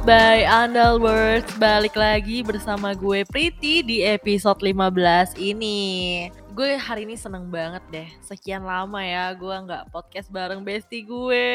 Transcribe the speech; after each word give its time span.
Powered 0.00 0.08
by 0.08 0.48
Andalwords 0.48 1.50
Balik 1.56 1.92
lagi 1.92 2.40
bersama 2.40 2.96
gue 2.96 3.20
Priti 3.22 3.84
di 3.84 4.00
episode 4.00 4.56
15 4.56 5.36
ini 5.36 5.78
Gue 6.50 6.74
hari 6.74 7.04
ini 7.04 7.14
seneng 7.14 7.52
banget 7.52 7.84
deh 7.90 8.08
Sekian 8.24 8.64
lama 8.64 8.96
ya 8.98 9.28
gue 9.32 9.52
nggak 9.52 9.92
podcast 9.92 10.32
bareng 10.32 10.64
bestie 10.64 11.04
gue 11.04 11.48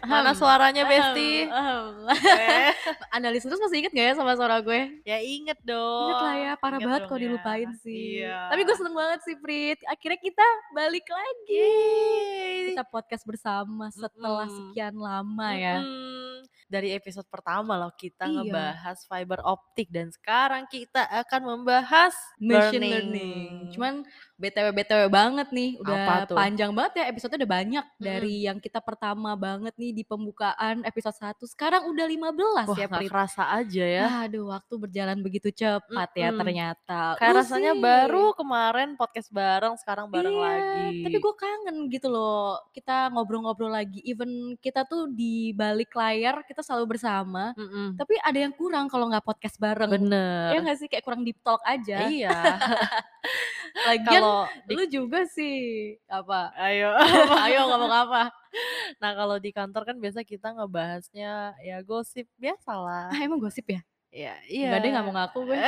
Mana 0.00 0.30
suaranya. 0.30 0.86
Eh, 0.86 2.70
Analis 3.16 3.42
terus 3.42 3.58
masih 3.58 3.82
inget 3.82 3.92
gak 3.92 4.06
ya 4.06 4.14
sama 4.14 4.34
suara 4.34 4.62
gue? 4.62 5.02
ya 5.02 5.18
inget 5.18 5.58
dong 5.62 6.08
Ingat 6.08 6.22
lah 6.22 6.36
ya, 6.36 6.52
parah 6.54 6.78
Inget 6.78 6.86
banget 6.86 7.02
kalau 7.04 7.18
ya. 7.18 7.24
dilupain 7.24 7.70
sih. 7.76 8.22
Iya 8.22 8.38
Tapi 8.46 8.60
gue 8.62 8.76
seneng 8.76 8.94
banget 8.94 9.20
sih 9.26 9.36
Prit. 9.36 9.78
Akhirnya 9.84 10.18
kita 10.18 10.46
balik 10.70 11.06
lagi. 11.06 11.50
Yeay. 11.50 12.58
Kita 12.72 12.84
podcast 12.84 13.26
bersama 13.26 13.90
setelah 13.90 14.46
Mm-mm. 14.46 14.56
sekian 14.70 14.94
lama 14.94 15.48
ya. 15.52 15.82
Mm-mm. 15.82 16.46
Dari 16.68 16.92
episode 16.92 17.24
pertama 17.26 17.74
loh 17.74 17.90
kita 17.90 18.24
Iya. 18.24 18.44
ngebahas 18.44 18.98
fiber 19.02 19.40
optik 19.40 19.88
dan 19.88 20.08
sekarang 20.08 20.68
kita 20.68 21.00
akan 21.00 21.40
membahas 21.48 22.12
Machine 22.36 22.76
learning. 22.78 22.92
learning. 23.08 23.50
Cuman 23.72 23.94
BTW 24.36 24.70
BTW 24.70 25.02
banget 25.08 25.48
nih, 25.48 25.70
Apa 25.74 25.82
udah 25.82 25.98
tuh? 26.24 26.36
panjang 26.36 26.70
banget 26.70 26.92
ya 26.94 27.04
episode 27.08 27.32
udah 27.34 27.50
banyak 27.50 27.84
Mm-mm. 27.88 28.04
dari 28.04 28.34
yang 28.44 28.58
kita 28.58 28.78
pertama 28.78 29.32
banget 29.34 29.72
nih 29.74 29.90
di 29.92 30.04
pembukaan 30.04 30.84
episode 30.84 31.16
1. 31.16 31.48
Sekarang 31.48 31.88
udah 31.88 32.04
15 32.04 32.66
Wah 32.66 32.76
ya 32.76 32.86
Prit. 32.86 33.08
kerasa 33.08 33.48
aja 33.50 33.84
ya. 33.88 34.04
Aduh, 34.22 34.46
waktu 34.48 34.74
berjalan 34.78 35.18
begitu 35.18 35.48
cepat 35.48 36.10
ya 36.12 36.28
Mm-mm. 36.28 36.38
ternyata. 36.38 37.16
Kayak 37.16 37.34
rasanya 37.40 37.72
sih. 37.72 37.80
baru 37.80 38.30
kemarin 38.34 38.94
podcast 38.94 39.32
bareng, 39.32 39.74
sekarang 39.74 40.06
bareng 40.06 40.30
Iya, 40.30 40.44
lagi. 40.44 41.02
tapi 41.02 41.16
gue 41.16 41.34
kangen 41.34 41.76
gitu 41.88 42.06
loh. 42.06 42.60
Kita 42.70 43.08
ngobrol-ngobrol 43.08 43.72
lagi. 43.72 44.04
Even 44.04 44.28
kita 44.58 44.84
tuh 44.84 45.08
di 45.08 45.50
balik 45.50 45.90
layar 45.90 46.44
kita 46.44 46.57
selalu 46.62 46.96
bersama. 46.96 47.52
Mm-mm. 47.54 47.94
Tapi 47.96 48.14
ada 48.20 48.38
yang 48.38 48.54
kurang 48.54 48.86
kalau 48.90 49.08
nggak 49.08 49.24
podcast 49.24 49.56
bareng. 49.56 49.90
Ya 49.90 49.94
Bener. 49.98 50.48
nggak 50.62 50.78
sih 50.78 50.88
kayak 50.90 51.04
kurang 51.04 51.22
deep 51.22 51.38
talk 51.42 51.62
aja. 51.64 52.06
Iya. 52.08 52.30
Lagian 53.88 54.22
Kalau 54.22 54.48
di 54.66 54.74
lu 54.74 54.84
juga 54.88 55.24
sih 55.28 55.56
apa? 56.08 56.50
ayo. 56.56 56.92
Ayo 57.46 57.68
ngomong 57.68 57.92
apa? 57.92 58.32
Nah 58.98 59.10
kalau 59.14 59.36
di 59.38 59.50
kantor 59.52 59.82
kan 59.84 59.96
biasa 60.00 60.24
kita 60.24 60.56
ngebahasnya 60.56 61.54
ya 61.62 61.76
gosip 61.84 62.26
biasa 62.40 62.72
lah. 62.74 63.06
Ah 63.12 63.20
emang 63.22 63.38
gosip 63.38 63.64
ya? 63.68 63.80
Ya 64.08 64.40
iya. 64.44 64.72
Enggak 64.72 64.80
deh 64.80 64.90
nggak 64.90 65.04
mau 65.04 65.14
ngaku 65.14 65.38
gue. 65.46 65.58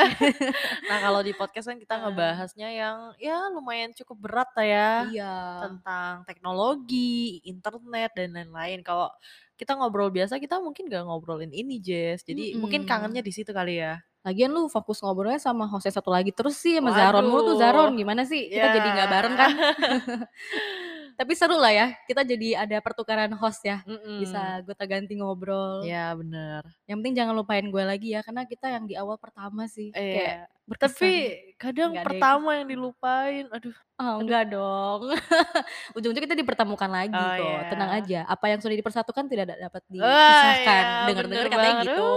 Nah 0.88 0.98
kalau 0.98 1.20
di 1.20 1.32
podcast 1.32 1.68
kan 1.68 1.76
kita 1.76 1.94
Ah. 1.94 2.08
ngebahasnya 2.08 2.68
yang 2.72 2.96
ya 3.16 3.52
lumayan 3.52 3.92
cukup 3.92 4.16
berat 4.16 4.48
lah 4.56 4.64
ya. 4.64 4.90
Iya. 5.06 5.34
Tentang 5.68 6.14
teknologi, 6.24 7.44
internet 7.44 8.10
dan 8.16 8.32
lain-lain. 8.32 8.80
Kalau 8.80 9.12
kita 9.54 9.76
ngobrol 9.76 10.08
biasa 10.08 10.40
kita 10.40 10.56
mungkin 10.56 10.88
gak 10.88 11.04
ngobrolin 11.04 11.52
ini 11.52 11.76
Jess. 11.78 12.24
Jadi 12.24 12.56
mungkin 12.56 12.84
Mm-mm. 12.84 12.90
kangennya 12.90 13.20
di 13.20 13.28
situ 13.28 13.52
kali 13.52 13.76
ya. 13.76 14.00
Lagian 14.20 14.52
lu 14.52 14.68
fokus 14.68 15.00
ngobrolnya 15.00 15.36
sama 15.36 15.64
hostnya 15.64 15.92
satu 15.92 16.08
lagi 16.08 16.28
terus 16.28 16.56
sih 16.56 16.76
sama 16.76 16.92
Zaron 16.92 17.24
mulu 17.24 17.52
tuh 17.52 17.56
Zaron 17.56 17.92
Waduh. 17.92 17.96
gimana 17.96 18.24
sih 18.24 18.48
kita 18.48 18.68
jadi 18.70 18.88
nggak 18.92 19.08
Ya. 19.08 19.12
bareng 19.12 19.34
kan 19.36 19.50
tapi 21.20 21.32
seru 21.32 21.52
lah 21.54 21.68
ya 21.68 21.86
kita 22.02 22.24
jadi 22.24 22.48
ada 22.58 22.80
pertukaran 22.80 23.28
host 23.30 23.60
ya 23.60 23.84
Mm-mm. 23.84 24.24
bisa 24.24 24.40
gue 24.60 24.72
ganti 24.80 25.12
ngobrol 25.14 25.84
Ya 25.84 26.10
bener. 26.12 26.64
yang 26.84 26.96
penting 26.96 27.12
jangan 27.14 27.34
lupain 27.34 27.60
gue 27.62 27.82
lagi 27.82 28.16
ya 28.16 28.24
karena 28.24 28.42
kita 28.42 28.66
yang 28.66 28.84
di 28.84 28.96
awal 28.96 29.14
pertama 29.14 29.68
sih 29.68 29.92
kayak 29.92 30.16
Iya. 30.16 30.34
berkesan 30.64 30.96
Tapi 30.96 31.12
kadang 31.56 31.90
Nggak 31.92 32.00
deh. 32.00 32.08
pertama 32.08 32.50
yang 32.54 32.66
dilupain. 32.66 33.44
Aduh. 33.50 33.76
oh 33.98 34.14
enggak 34.16 34.44
dong 34.48 35.00
ujung-ujung 35.96 36.24
kita 36.24 36.32
dipertemukan 36.34 36.88
lagi 36.88 37.12
Oh, 37.12 37.36
kok 37.36 37.44
iya. 37.44 37.68
tenang 37.68 37.90
aja 37.92 38.20
apa 38.24 38.44
yang 38.48 38.58
sudah 38.58 38.74
dipersatukan 38.74 39.24
tidak 39.26 39.44
da- 39.46 39.60
dapat 39.62 39.82
Wah, 39.84 39.92
dipisahkan 39.92 40.82
ya, 40.82 41.04
dengar-dengar 41.04 41.44
bener 41.44 41.52
katanya 41.52 41.74
banget. 41.76 41.86
gitu 41.86 42.08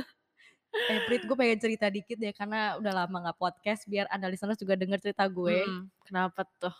eh 0.88 0.98
Prit 1.04 1.22
gue 1.22 1.32
pengen 1.34 1.58
cerita 1.58 1.86
dikit 1.88 2.16
deh 2.16 2.32
karena 2.32 2.76
udah 2.76 2.92
lama 2.94 3.16
nggak 3.22 3.38
podcast 3.38 3.84
biar 3.84 4.08
anda 4.08 4.24
listeners 4.26 4.56
juga 4.56 4.72
denger 4.72 5.00
cerita 5.00 5.24
gue 5.26 5.64
Mm-mm. 5.64 5.88
Kenapa 6.00 6.44
tuh? 6.56 6.72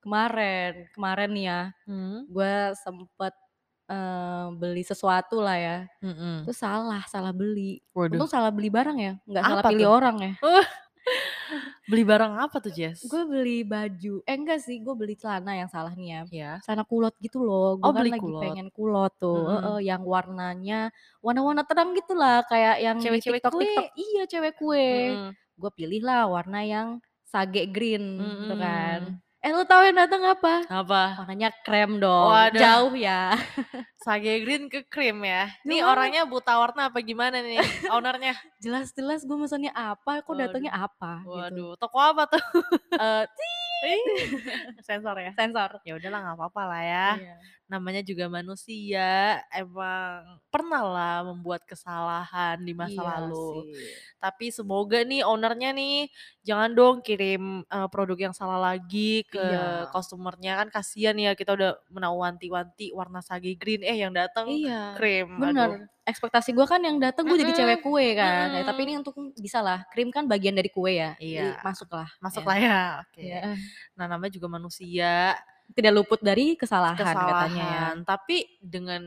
Kemarin 0.00 0.72
kemarin 0.90 1.30
nih 1.30 1.44
ya 1.46 1.60
Hmm? 1.84 2.24
gue 2.26 2.54
sempet 2.76 3.34
eh, 3.86 4.46
beli 4.54 4.82
sesuatu 4.82 5.38
lah 5.38 5.56
ya 5.56 5.78
Mm-mm. 5.98 6.42
itu 6.42 6.52
salah 6.52 7.02
salah 7.04 7.30
beli 7.30 7.82
Waduh. 7.90 8.16
untung 8.16 8.28
salah 8.28 8.48
beli 8.48 8.68
barang 8.68 8.96
ya 8.96 9.12
nggak 9.22 9.44
salah 9.44 9.62
pilih 9.66 9.86
tuh? 9.86 9.94
orang 9.94 10.16
ya 10.18 10.32
Uh, 10.40 10.64
beli 11.90 12.02
barang 12.02 12.32
apa 12.38 12.56
tuh 12.58 12.70
Jess? 12.70 13.02
gue 13.02 13.22
beli 13.24 13.60
baju 13.60 14.22
eh 14.22 14.36
enggak 14.36 14.60
sih 14.60 14.78
gue 14.78 14.94
beli 14.94 15.14
celana 15.14 15.52
yang 15.54 15.66
salah 15.66 15.90
nih 15.90 16.08
ya 16.08 16.22
Ya. 16.30 16.52
celana 16.62 16.84
kulot 16.84 17.12
gitu 17.18 17.40
loh 17.40 17.74
gue 17.74 17.84
Oh, 17.84 17.90
kan 17.90 18.00
beli 18.00 18.12
lagi 18.14 18.22
kulot. 18.22 18.42
pengen 18.46 18.68
kulot 18.70 19.12
tuh 19.16 19.34
Mm-mm. 19.34 19.58
Heeh, 19.58 19.78
yang 19.86 20.02
warnanya 20.04 20.80
warna-warna 21.18 21.64
terang 21.64 21.90
gitu 21.92 22.14
lah 22.14 22.46
kayak 22.46 22.78
yang 22.78 22.96
Cewek-cewek 22.96 23.42
TikTok 23.42 23.52
kue. 23.52 23.62
TikTok 23.64 23.86
iya 23.96 24.22
cewek 24.24 24.54
kue 24.54 24.86
Mm-mm. 25.10 25.30
gue 25.56 25.70
pilih 25.74 26.00
lah 26.00 26.24
warna 26.24 26.62
yang 26.62 26.88
sage 27.22 27.66
green 27.66 28.04
gitu 28.46 28.54
kan 28.54 29.00
Mm-mm. 29.10 29.29
Eh 29.40 29.50
lu 29.50 29.64
tahu 29.64 29.88
yang 29.88 29.96
datang 29.96 30.20
apa 30.22 30.68
Apa? 30.68 31.16
warnanya 31.18 31.48
krem 31.64 31.96
dong 31.96 32.28
Waduh. 32.28 32.60
jauh 32.60 32.92
ya 32.92 33.32
Sage 34.04 34.40
green 34.40 34.72
ke 34.72 34.80
krim 34.84 35.20
ya. 35.20 35.44
Nih 35.60 35.80
Gimana? 35.80 35.92
orangnya 35.92 36.22
buta 36.24 36.56
warna 36.56 36.88
apa 36.88 37.00
gimana 37.00 37.40
nih 37.40 37.60
ownernya? 37.92 38.32
jelas-jelas 38.56 39.24
gue 39.24 39.36
mesennya 39.36 39.72
apa 39.72 40.20
kok 40.20 40.32
datangnya 40.34 40.72
apa 40.72 41.20
gitu 41.20 41.36
Waduh, 41.36 41.72
toko 41.76 41.98
apa 42.00 42.24
tuh? 42.26 42.40
Eh, 42.96 43.24
Ih, 43.92 44.04
Sensor 44.80 45.16
ya. 45.16 45.32
sensor 45.32 45.80
Ya 45.84 45.96
udahlah 45.96 46.20
nggak 46.20 46.36
apa-apa 46.36 46.62
lah 46.64 46.80
ya. 46.80 47.08
Iya. 47.16 47.36
Namanya 47.70 48.02
juga 48.02 48.26
manusia 48.26 49.38
emang 49.48 50.42
pernah 50.50 50.82
lah 50.82 51.16
membuat 51.22 51.62
kesalahan 51.62 52.58
di 52.58 52.74
masa 52.74 52.98
Iya 52.98 53.06
lalu 53.22 53.70
sih. 53.70 53.94
tapi 54.18 54.50
semoga 54.50 55.06
nih 55.06 55.22
ownernya 55.22 55.70
nih 55.70 56.10
jangan 56.42 56.74
dong 56.74 56.96
kirim 56.98 57.62
uh, 57.70 57.86
produk 57.86 58.18
yang 58.18 58.34
salah 58.34 58.58
lagi 58.58 59.22
ke 59.24 59.38
Iya. 59.38 59.86
customernya 59.94 60.58
kan 60.58 60.68
kasihan 60.74 61.14
ya 61.14 61.38
kita 61.38 61.54
udah 61.54 61.78
menawanti-wanti 61.88 62.90
warna 62.90 63.22
sage 63.22 63.54
green 63.54 63.80
eh 63.80 63.94
yang 63.96 64.10
datang 64.10 64.50
Iya, 64.50 64.98
krim 64.98 65.38
bener. 65.38 65.86
Ekspektasi 66.00 66.50
gue 66.50 66.66
kan 66.66 66.82
yang 66.82 66.98
datang 66.98 67.22
gue 67.22 67.38
jadi 67.38 67.54
cewek 67.54 67.86
kue 67.86 68.18
kan. 68.18 68.50
Eh, 68.50 68.66
tapi 68.66 68.82
mm-mm. 68.82 68.88
ini 68.90 68.98
untuk 68.98 69.14
bisa 69.38 69.62
lah. 69.62 69.86
Krim 69.94 70.10
kan 70.10 70.26
bagian 70.26 70.58
dari 70.58 70.66
kue 70.66 70.98
ya. 70.98 71.14
Iya. 71.22 71.54
Jadi 71.54 71.62
masuk 71.62 71.86
lah. 71.94 72.08
masuk 72.18 72.42
ya. 72.42 72.56
ya 72.58 72.80
oke 73.06 73.20
Iya. 73.22 73.40
nah 73.94 74.10
namanya 74.10 74.34
juga 74.34 74.50
manusia 74.50 75.38
Tidak 75.70 75.92
luput 75.94 76.18
dari 76.20 76.58
kesalahan, 76.58 76.98
katanya 76.98 77.16
ya. 77.16 77.36
kesalahan 77.46 77.96
tapi 78.02 78.36
dengan 78.58 79.02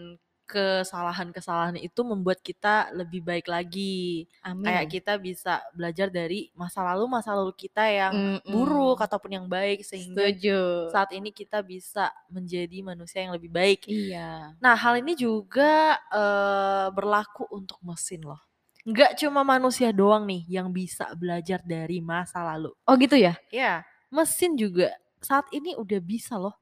kesalahan-kesalahan 0.53 1.79
itu 1.79 2.03
membuat 2.03 2.43
kita 2.43 2.91
lebih 2.91 3.23
baik 3.23 3.47
lagi 3.47 4.27
Amin. 4.43 4.67
kayak 4.67 4.85
kita 4.91 5.13
bisa 5.17 5.63
belajar 5.71 6.11
dari 6.11 6.51
masa 6.53 6.83
lalu 6.83 7.09
masa 7.09 7.33
lalu 7.33 7.55
kita 7.55 7.87
yang 7.87 8.37
buruk 8.45 8.99
Mm-mm. 8.99 9.07
ataupun 9.07 9.31
yang 9.33 9.47
baik 9.47 9.81
sehingga 9.87 10.29
Setuju. 10.29 10.91
saat 10.91 11.09
ini 11.15 11.31
kita 11.31 11.63
bisa 11.63 12.11
menjadi 12.27 12.85
manusia 12.85 13.23
yang 13.23 13.33
lebih 13.33 13.49
baik. 13.49 13.87
Iya. 13.87 14.53
Nah 14.59 14.75
hal 14.75 14.99
ini 14.99 15.15
juga 15.15 15.97
eh, 16.11 16.87
berlaku 16.93 17.47
untuk 17.49 17.79
mesin 17.81 18.21
loh. 18.27 18.39
Nggak 18.83 19.15
cuma 19.23 19.47
manusia 19.47 19.95
doang 19.95 20.27
nih 20.27 20.43
yang 20.59 20.67
bisa 20.69 21.07
belajar 21.15 21.63
dari 21.63 22.03
masa 22.03 22.43
lalu. 22.43 22.75
Oh 22.83 22.93
gitu 22.99 23.15
ya? 23.15 23.39
Ya 23.47 23.87
mesin 24.13 24.53
juga 24.53 24.93
saat 25.23 25.47
ini 25.55 25.73
udah 25.79 25.99
bisa 26.03 26.35
loh 26.37 26.55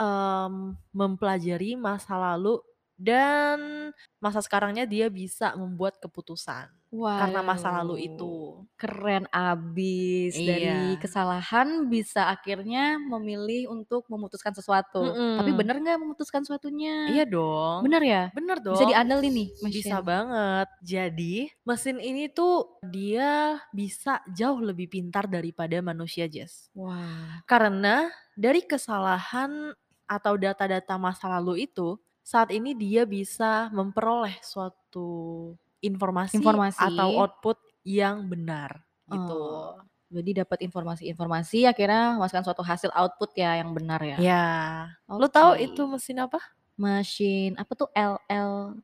em, 0.00 0.74
mempelajari 0.96 1.76
masa 1.78 2.16
lalu 2.18 2.60
dan 2.98 3.90
masa 4.18 4.42
sekarangnya 4.42 4.82
dia 4.84 5.06
bisa 5.06 5.54
membuat 5.54 6.02
keputusan 6.02 6.66
karena 6.90 7.40
masa 7.44 7.68
lalu 7.70 8.10
itu. 8.10 8.64
Wow, 8.64 8.66
Keren 8.74 9.24
abis. 9.28 10.34
Dari 10.34 10.96
Iya. 10.96 10.98
kesalahan 10.98 11.86
bisa 11.86 12.32
akhirnya 12.32 12.96
memilih 12.96 13.68
untuk 13.70 14.08
memutuskan 14.08 14.56
sesuatu. 14.56 15.04
Tapi 15.04 15.52
Mm-mm. 15.52 15.58
bener 15.60 15.76
nggak 15.84 16.00
memutuskan 16.00 16.42
suatunya? 16.48 17.12
Iya 17.12 17.24
dong. 17.28 17.84
Bener 17.84 18.02
ya? 18.02 18.22
Bener 18.32 18.58
dong. 18.58 18.74
Bisa 18.74 18.88
diandelin 18.88 19.32
nih 19.36 19.48
Bisa 19.68 20.00
banget. 20.00 20.68
Jadi, 20.80 21.34
mesin 21.62 22.00
ini 22.00 22.32
tuh 22.32 22.80
dia 22.88 23.60
bisa 23.70 24.24
jauh 24.32 24.58
lebih 24.64 24.88
pintar 24.88 25.28
daripada 25.28 25.78
manusia, 25.84 26.24
Jess. 26.24 26.72
Wah. 26.72 27.44
Karena 27.44 28.08
dari 28.32 28.64
kesalahan 28.64 29.76
atau 30.08 30.34
data-data 30.40 30.96
masa 30.96 31.28
lalu 31.36 31.68
itu, 31.68 32.00
saat 32.28 32.52
ini 32.52 32.76
dia 32.76 33.08
bisa 33.08 33.72
memperoleh 33.72 34.36
suatu 34.44 35.08
informasi, 35.80 36.36
Informasi. 36.36 36.76
atau 36.76 37.08
output 37.24 37.56
yang 37.88 38.28
benar 38.28 38.84
gitu. 39.08 39.32
Oh, 39.32 39.80
jadi 40.12 40.44
dapat 40.44 40.60
informasi-informasi 40.60 41.64
akhirnya 41.64 42.20
menghasilkan 42.20 42.44
suatu 42.44 42.60
hasil 42.60 42.92
output 42.92 43.32
ya 43.32 43.56
yang 43.56 43.72
benar 43.72 44.04
ya. 44.04 44.16
Ya, 44.20 44.46
lo 45.08 45.24
tahu 45.32 45.56
itu 45.56 45.88
mesin 45.88 46.20
apa? 46.20 46.36
Mesin 46.76 47.56
apa 47.56 47.72
tuh 47.72 47.88
ML 47.96 48.76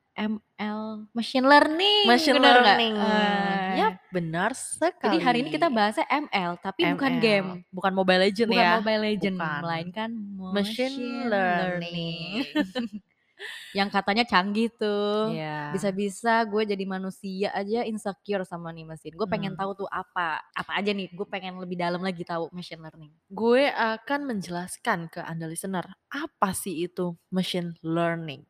machine 1.12 1.44
learning. 1.44 2.08
Machine 2.08 2.40
nggak? 2.40 2.54
learning. 2.64 2.94
Eh, 2.96 3.70
Yap, 3.78 3.94
benar 4.08 4.50
sekali. 4.56 4.98
Jadi 5.04 5.18
hari 5.20 5.38
ini 5.44 5.50
kita 5.52 5.68
bahasnya 5.68 6.06
ML 6.08 6.56
tapi 6.58 6.80
bukan 6.90 7.12
ML. 7.12 7.22
game. 7.22 7.48
Bukan 7.68 7.92
Mobile 7.92 8.20
Legend 8.24 8.48
Bukan 8.50 8.64
ya. 8.64 8.72
Mobile 8.80 9.02
Legend, 9.04 9.36
Bukan. 9.36 9.60
melainkan 9.60 10.10
Machine 10.56 10.96
learning. 11.28 12.40
Yang 13.74 13.88
katanya 13.90 14.24
canggih 14.24 14.70
tuh. 14.74 15.34
Iya. 15.34 15.74
Bisa-bisa 15.74 16.46
gue 16.46 16.62
jadi 16.62 16.84
manusia 16.86 17.50
aja 17.50 17.82
insecure 17.82 18.46
sama 18.46 18.70
nih 18.70 18.86
mesin. 18.86 19.12
Gue 19.18 19.26
pengen 19.26 19.54
Mmm. 19.54 19.60
tahu 19.60 19.84
tuh 19.84 19.88
apa, 19.90 20.42
apa 20.54 20.72
aja 20.78 20.94
nih, 20.94 21.10
gue 21.10 21.26
pengen 21.26 21.58
lebih 21.58 21.76
dalam 21.78 22.00
lagi 22.00 22.22
tahu 22.22 22.48
machine 22.54 22.80
learning. 22.80 23.12
Gue 23.28 23.68
akan 23.70 24.20
menjelaskan 24.30 25.10
ke 25.10 25.20
Anda 25.22 25.50
listener, 25.50 25.84
apa 26.10 26.50
sih 26.54 26.86
itu 26.86 27.18
machine 27.34 27.74
learning. 27.82 28.46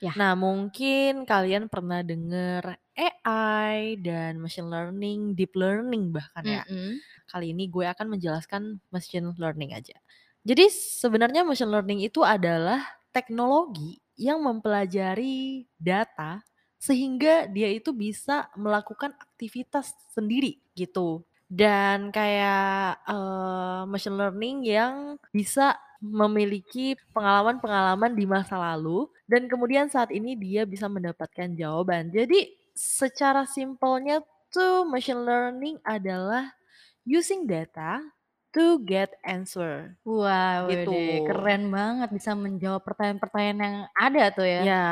Yah. 0.00 0.16
Nah, 0.16 0.32
mungkin 0.32 1.28
kalian 1.28 1.68
pernah 1.68 2.00
denger 2.00 2.72
AI 2.96 4.00
dan 4.00 4.40
machine 4.40 4.72
learning, 4.72 5.36
deep 5.36 5.52
learning 5.52 6.08
bahkan 6.08 6.44
ya. 6.44 6.64
Mhm. 6.64 6.96
Kali 7.28 7.52
ini 7.52 7.68
gue 7.68 7.84
akan 7.84 8.16
menjelaskan 8.16 8.80
machine 8.88 9.36
learning 9.36 9.76
aja. 9.76 9.94
Jadi 10.40 10.72
sebenarnya 10.72 11.44
machine 11.44 11.68
learning 11.68 12.00
itu 12.00 12.24
adalah 12.24 12.80
teknologi 13.12 13.98
yang 14.18 14.42
mempelajari 14.44 15.66
data 15.80 16.42
sehingga 16.80 17.44
dia 17.50 17.68
itu 17.68 17.92
bisa 17.92 18.48
melakukan 18.56 19.12
aktivitas 19.20 19.92
sendiri 20.12 20.56
gitu. 20.76 21.24
Dan 21.50 22.14
kayak, 22.14 23.02
eee, 23.10 23.80
machine 23.90 24.16
learning 24.16 24.56
yang 24.64 24.94
bisa 25.34 25.74
memiliki 26.00 26.96
pengalaman-pengalaman 27.12 28.16
di 28.16 28.24
masa 28.24 28.56
lalu 28.56 29.04
dan 29.28 29.44
kemudian 29.50 29.90
saat 29.92 30.08
ini 30.14 30.32
dia 30.38 30.64
bisa 30.64 30.88
mendapatkan 30.88 31.52
jawaban. 31.58 32.08
Jadi 32.08 32.48
secara 32.72 33.44
simpelnya 33.44 34.24
tuh 34.48 34.88
machine 34.88 35.20
learning 35.20 35.76
adalah 35.84 36.54
using 37.08 37.44
data 37.48 38.00
to 38.50 38.82
get 38.82 39.14
answer. 39.22 39.94
Wah, 40.02 40.66
Gitu. 40.66 40.90
widih 40.90 41.22
keren 41.24 41.68
banget 41.68 42.08
bisa 42.10 42.34
menjawab 42.34 42.82
pertanyaan-pertanyaan 42.82 43.58
yang 43.60 43.76
ada 43.92 44.24
tuh 44.30 44.42
ya. 44.42 44.60
Ya, 44.62 44.88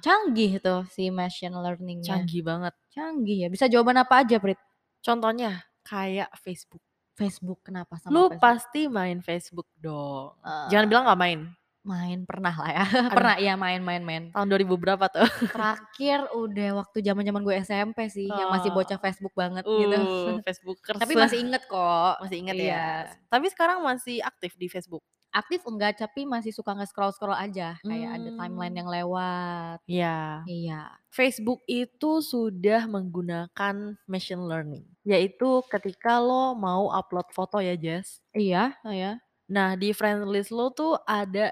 Canggih 0.00 0.58
tuh 0.58 0.88
si 0.88 1.08
machine 1.08 1.52
learning-nya. 1.52 2.16
canggih 2.16 2.40
banget. 2.40 2.74
Canggih 2.90 3.44
ya, 3.44 3.48
bisa 3.48 3.66
jawaban 3.66 3.96
apa 3.96 4.22
aja, 4.22 4.36
Prit? 4.36 4.56
Contohnya 5.00 5.60
kayak 5.82 6.32
Facebook. 6.40 6.80
Facebook, 7.14 7.62
kenapa 7.62 7.94
sama 8.00 8.10
Lu 8.10 8.26
Facebook? 8.26 8.40
pasti 8.40 8.82
main 8.88 9.20
Facebook 9.20 9.68
dong. 9.76 10.34
Eee, 10.42 10.66
Jangan 10.68 10.86
bilang 10.88 11.04
nggak 11.06 11.20
main. 11.20 11.40
Main 11.84 12.24
pernah 12.24 12.50
lah 12.50 12.70
ya, 12.72 12.84
Aduh. 12.88 13.12
pernah 13.12 13.36
ya 13.36 13.54
main 13.54 13.80
main 13.84 14.00
main. 14.00 14.22
Tahun 14.32 14.48
2000 14.48 14.74
berapa 14.80 15.04
tuh? 15.06 15.28
Terakhir 15.54 16.32
udah 16.32 16.68
waktu 16.80 16.98
zaman-zaman 17.04 17.44
gue 17.44 17.54
SMP 17.60 18.08
sih, 18.08 18.26
yang 18.26 18.48
masih 18.48 18.72
Oh. 18.72 18.76
bocah 18.76 18.96
Facebook 18.96 19.36
banget 19.36 19.62
gitu. 19.62 19.92
Uh, 19.94 20.40
Facebookers. 20.48 20.96
Tapi 20.98 21.12
masih 21.14 21.38
inget 21.44 21.62
kok. 21.68 22.14
Masih 22.24 22.36
inget 22.40 22.56
Iya. 22.56 22.72
ya? 22.72 22.88
Tapi 23.28 23.46
sekarang 23.52 23.84
masih 23.84 24.18
aktif 24.20 24.56
di 24.56 24.66
Facebook? 24.66 25.04
Aktif 25.28 25.66
enggak, 25.66 25.98
tapi 25.98 26.22
masih 26.24 26.54
suka 26.54 26.78
nge-scroll-scroll 26.78 27.34
aja, 27.34 27.74
kayak 27.82 28.10
ada 28.22 28.30
timeline 28.38 28.76
yang 28.78 28.86
lewat. 28.86 29.82
Iya. 29.84 30.46
Iya. 30.46 30.94
Facebook 31.10 31.58
itu 31.66 32.22
sudah 32.22 32.86
menggunakan 32.86 33.98
machine 34.06 34.46
learning, 34.46 34.86
yaitu 35.02 35.58
ketika 35.66 36.22
lo 36.22 36.54
mau 36.54 36.86
upload 36.86 37.26
foto 37.34 37.58
ya, 37.58 37.74
Jas. 37.74 38.22
Iya, 38.30 38.78
iya. 38.86 39.18
Nah, 39.50 39.74
di 39.74 39.90
friend 39.90 40.30
list 40.30 40.54
lo 40.54 40.70
tuh 40.70 40.96
ada, 41.02 41.50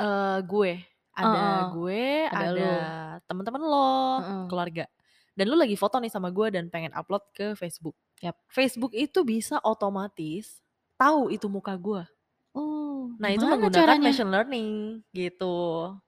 eee, 0.00 0.38
gue, 0.48 0.72
ada 1.12 1.44
gue, 1.68 2.04
Ada 2.30 2.46
ada 2.46 2.56
lu. 2.56 3.00
temen-temen 3.28 3.62
lo, 3.64 3.88
Heeh. 4.16 4.50
keluarga. 4.50 4.88
Dan 5.36 5.48
lu 5.52 5.56
lagi 5.60 5.76
foto 5.78 6.00
nih 6.00 6.12
sama 6.12 6.32
gue 6.34 6.48
dan 6.54 6.68
pengen 6.72 6.92
upload 6.96 7.24
ke 7.36 7.52
Facebook. 7.60 7.96
Yap. 8.24 8.36
Facebook 8.48 8.92
itu 8.96 9.20
bisa 9.24 9.60
otomatis 9.64 10.60
tahu 10.96 11.28
itu 11.32 11.46
muka 11.52 11.76
gue. 11.76 12.02
Oh, 12.54 13.14
Nah, 13.18 13.30
itu 13.34 13.44
gimana 13.44 13.52
menggunakan 13.52 13.70
caranya? 13.74 14.00
machine 14.00 14.30
learning, 14.30 14.68
gitu. 15.12 15.44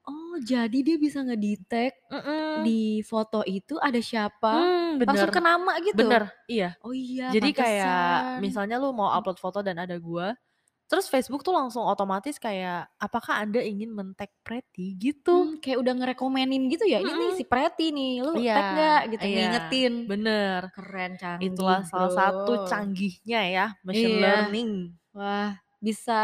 Oh, 0.06 0.34
jadi 0.42 0.82
dia 0.82 0.96
bisa 0.98 1.22
ngedetect 1.22 1.94
Mhm. 2.10 2.42
di 2.58 3.02
foto 3.06 3.46
itu 3.46 3.78
ada 3.78 4.02
siapa, 4.02 4.50
Mmm, 4.50 4.98
langsung 5.06 5.30
bener. 5.30 5.30
ke 5.30 5.38
nama 5.38 5.78
gitu? 5.86 5.94
Bener, 5.94 6.32
iya. 6.50 6.74
Oh 6.82 6.94
iya, 6.96 7.32
Jadi 7.32 7.54
kayak 7.54 8.32
pantesan. 8.32 8.36
misalnya 8.38 8.76
lu 8.82 8.90
mau 8.96 9.10
upload 9.14 9.38
foto 9.42 9.60
dan 9.64 9.78
ada 9.82 9.96
gua, 10.02 10.34
terus 10.92 11.08
Facebook 11.08 11.40
tuh 11.46 11.56
langsung 11.56 11.84
otomatis 11.88 12.36
kayak, 12.36 12.92
"Apakah 13.00 13.40
Anda 13.40 13.64
ingin 13.64 13.90
men-tag 13.96 14.28
Preti?" 14.44 14.92
Gitu. 15.00 15.32
Mmm, 15.32 15.62
kayak 15.62 15.78
udah 15.82 15.94
ngerekomenin 15.96 16.62
gitu 16.72 16.84
ya, 16.90 16.98
"Ini 17.00 17.14
nih 17.14 17.30
si 17.32 17.44
Preti 17.46 17.94
nih, 17.94 18.20
lu 18.26 18.34
Iya, 18.36 18.52
tag 18.52 18.66
nggak?" 18.74 19.00
Gitu, 19.16 19.24
iya, 19.26 19.40
ngingetin. 19.40 19.92
bener. 20.08 20.62
Keren, 20.74 21.12
canggih, 21.22 21.62
Itulah 21.62 21.80
salah 21.86 22.12
satu 22.12 22.58
canggihnya 22.68 23.40
ya 23.54 23.66
machine 23.86 24.16
Iya. 24.16 24.24
learning. 24.24 24.98
Wah, 25.16 25.61
bisa 25.82 26.14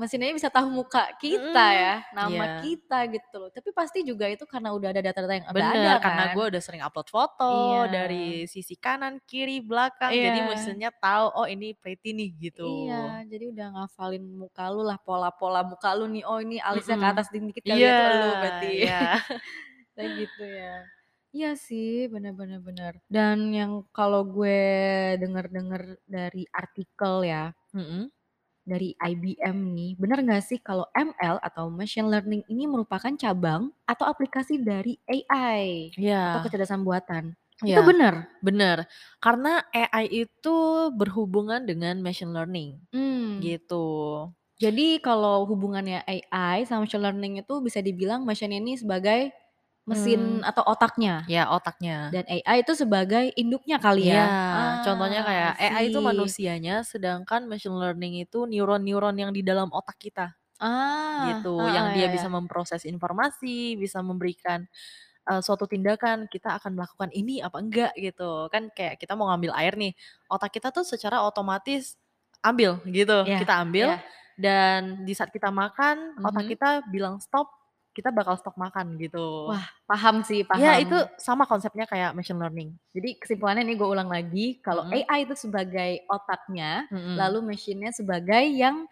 mesinnya 0.00 0.34
bisa 0.34 0.50
tahu 0.50 0.68
muka 0.74 1.14
kita 1.22 1.62
Mhm, 1.64 1.78
ya, 1.78 1.94
nama 2.10 2.44
iya. 2.50 2.50
kita 2.50 3.06
gitu 3.14 3.34
loh. 3.42 3.50
Tapi 3.54 3.70
pasti 3.70 4.02
juga 4.02 4.26
itu 4.26 4.44
karena 4.50 4.74
udah 4.76 4.90
ada 4.92 5.02
data-data 5.06 5.34
yang 5.38 5.48
udah 5.54 5.68
ada 5.78 5.90
Bener, 5.90 5.98
kan? 6.02 6.04
karena 6.04 6.30
gua 6.30 6.44
udah 6.46 6.62
sering 6.62 6.78
upload 6.86 7.08
foto 7.10 7.44
Iya. 7.48 7.80
dari 7.90 8.46
sisi 8.46 8.78
kanan, 8.78 9.18
kiri, 9.26 9.58
belakang, 9.66 10.22
jadi 10.22 10.38
Iya. 10.38 10.46
mesinnya 10.46 10.94
tahu, 10.94 11.26
"Oh 11.34 11.46
ini 11.50 11.74
Preti 11.74 12.14
nih," 12.14 12.28
gitu. 12.38 12.68
Iya, 12.68 12.92
jadi 13.30 13.44
udah 13.52 13.66
ngafalin 13.74 14.24
muka 14.40 14.62
lu 14.74 14.80
lah, 14.88 14.98
pola-pola 15.06 15.58
muka 15.70 15.88
lu 15.96 16.04
nih, 16.12 16.22
"Oh 16.28 16.38
ini 16.44 16.56
alisnya 16.68 16.96
ke 17.00 17.06
Mhm. 17.06 17.12
atas 17.12 17.26
dikit 17.32 17.64
kali 17.68 17.80
ya," 17.88 17.88
Iya, 17.88 17.92
itu 17.96 18.02
elu 18.10 18.24
berarti. 18.40 18.66
iya. 18.84 18.92
Kayak 19.94 20.10
gitu 20.20 20.42
ya. 20.58 20.90
Iya 21.36 21.48
sih, 21.66 21.86
bener 22.12 22.32
bener 22.40 22.58
bener. 22.68 22.94
Dan 23.14 23.38
yang 23.58 23.72
kalau 23.96 24.22
gue 24.34 24.58
denger-denger 25.22 25.82
dari 26.16 26.42
artikel 26.62 27.14
ya, 27.32 27.42
Mhm. 27.72 28.10
Dari 28.70 28.94
IBM 28.96 29.58
nih, 29.76 29.90
bener 29.98 30.18
nggak 30.26 30.42
sih 30.48 30.58
kalau 30.62 30.86
ML 30.94 31.36
atau 31.42 31.66
machine 31.74 32.06
learning 32.12 32.42
ini 32.52 32.64
merupakan 32.70 33.10
cabang 33.18 33.62
atau 33.90 34.06
aplikasi 34.06 34.62
dari 34.62 34.94
AI 35.10 35.92
atau 36.26 36.38
Iya. 36.38 36.44
kecerdasan 36.44 36.86
buatan? 36.86 37.34
Itu 37.66 37.80
Iya, 37.80 37.84
bener? 37.88 38.14
bener. 38.46 38.88
Karena 39.24 39.48
AI 39.72 40.06
itu 40.24 40.56
berhubungan 40.96 41.60
dengan 41.68 42.00
machine 42.00 42.32
learning, 42.32 42.80
Mmm. 42.92 43.40
gitu. 43.40 43.76
Jadi 44.60 45.00
kalau 45.00 45.48
hubungannya 45.48 46.04
AI 46.04 46.68
sama 46.68 46.84
machine 46.84 47.00
learning 47.04 47.34
itu 47.40 47.54
bisa 47.64 47.80
dibilang 47.80 48.28
machine 48.28 48.52
ini 48.60 48.76
sebagai 48.76 49.32
mesin 49.90 50.22
Mmm. 50.22 50.46
atau 50.46 50.62
otaknya? 50.72 51.32
Ya, 51.32 51.42
otaknya. 51.56 51.96
Dan 52.10 52.24
AI 52.28 52.62
itu 52.66 52.74
sebagai 52.74 53.30
induknya 53.38 53.78
kali 53.82 54.10
ya? 54.12 54.34
contohnya 54.84 55.20
Ah, 55.20 55.28
kayak 55.28 55.52
I 55.58 55.70
AI 55.78 55.82
itu 55.92 56.00
manusianya, 56.02 56.82
sedangkan 56.86 57.46
machine 57.50 57.76
learning 57.78 58.24
itu 58.26 58.46
neuron-neuron 58.50 59.14
yang 59.18 59.32
di 59.36 59.42
dalam 59.46 59.70
otak 59.74 59.96
kita. 60.02 60.34
Ah, 60.58 61.16
Gitu, 61.18 61.68
heeh, 61.68 61.72
yang 61.72 61.92
dia 61.92 62.06
ya 62.06 62.10
bisa 62.10 62.28
ya. 62.28 62.30
memproses 62.32 62.86
informasi, 62.88 63.76
bisa 63.76 64.00
memberikan, 64.00 64.64
eee, 65.28 65.40
suatu 65.44 65.66
tindakan, 65.70 66.26
kita 66.32 66.56
akan 66.60 66.78
melakukan 66.78 67.10
ini 67.14 67.42
apa 67.44 67.58
enggak 67.62 67.92
gitu. 67.98 68.48
Kan 68.52 68.70
kayak 68.74 68.98
kita 69.02 69.14
mau 69.18 69.28
ngambil 69.32 69.52
air 69.58 69.74
nih, 69.78 69.92
otak 70.32 70.52
kita 70.56 70.70
tuh 70.74 70.84
secara 70.88 71.22
otomatis 71.26 71.96
ambil 72.44 72.80
gitu, 72.88 73.28
Iya, 73.28 73.40
kita 73.40 73.60
ambil 73.64 73.88
iya. 73.88 73.96
dan 74.40 75.04
di 75.04 75.12
saat 75.16 75.30
kita 75.34 75.52
makan, 75.52 76.16
otak 76.24 76.46
Mhm. 76.46 76.56
kita 76.56 76.84
bilang 76.88 77.20
stop, 77.20 77.52
kita 77.96 78.10
bakal 78.14 78.34
stop 78.40 78.54
makan 78.60 78.96
gitu. 79.00 79.18
Wah, 79.48 79.64
paham 79.88 80.20
sih, 80.28 80.44
Ya 80.52 80.76
itu 80.82 80.96
paham. 80.96 81.08
sama 81.16 81.44
konsepnya 81.48 81.86
kayak 81.88 82.12
machine 82.12 82.36
learning. 82.42 82.70
Jadi 82.92 83.16
kesimpulannya 83.22 83.64
nih 83.64 83.76
gue 83.80 83.88
ulang 83.88 84.10
lagi, 84.10 84.60
kalau 84.66 84.84
Mhm. 84.84 84.92
AI 84.92 85.24
itu 85.26 85.34
sebagai 85.38 86.04
otaknya, 86.10 86.90
Mhm. 86.90 87.16
lalu 87.16 87.38
machine-nya 87.54 87.90
sebagai 87.94 88.44
yang 88.52 88.84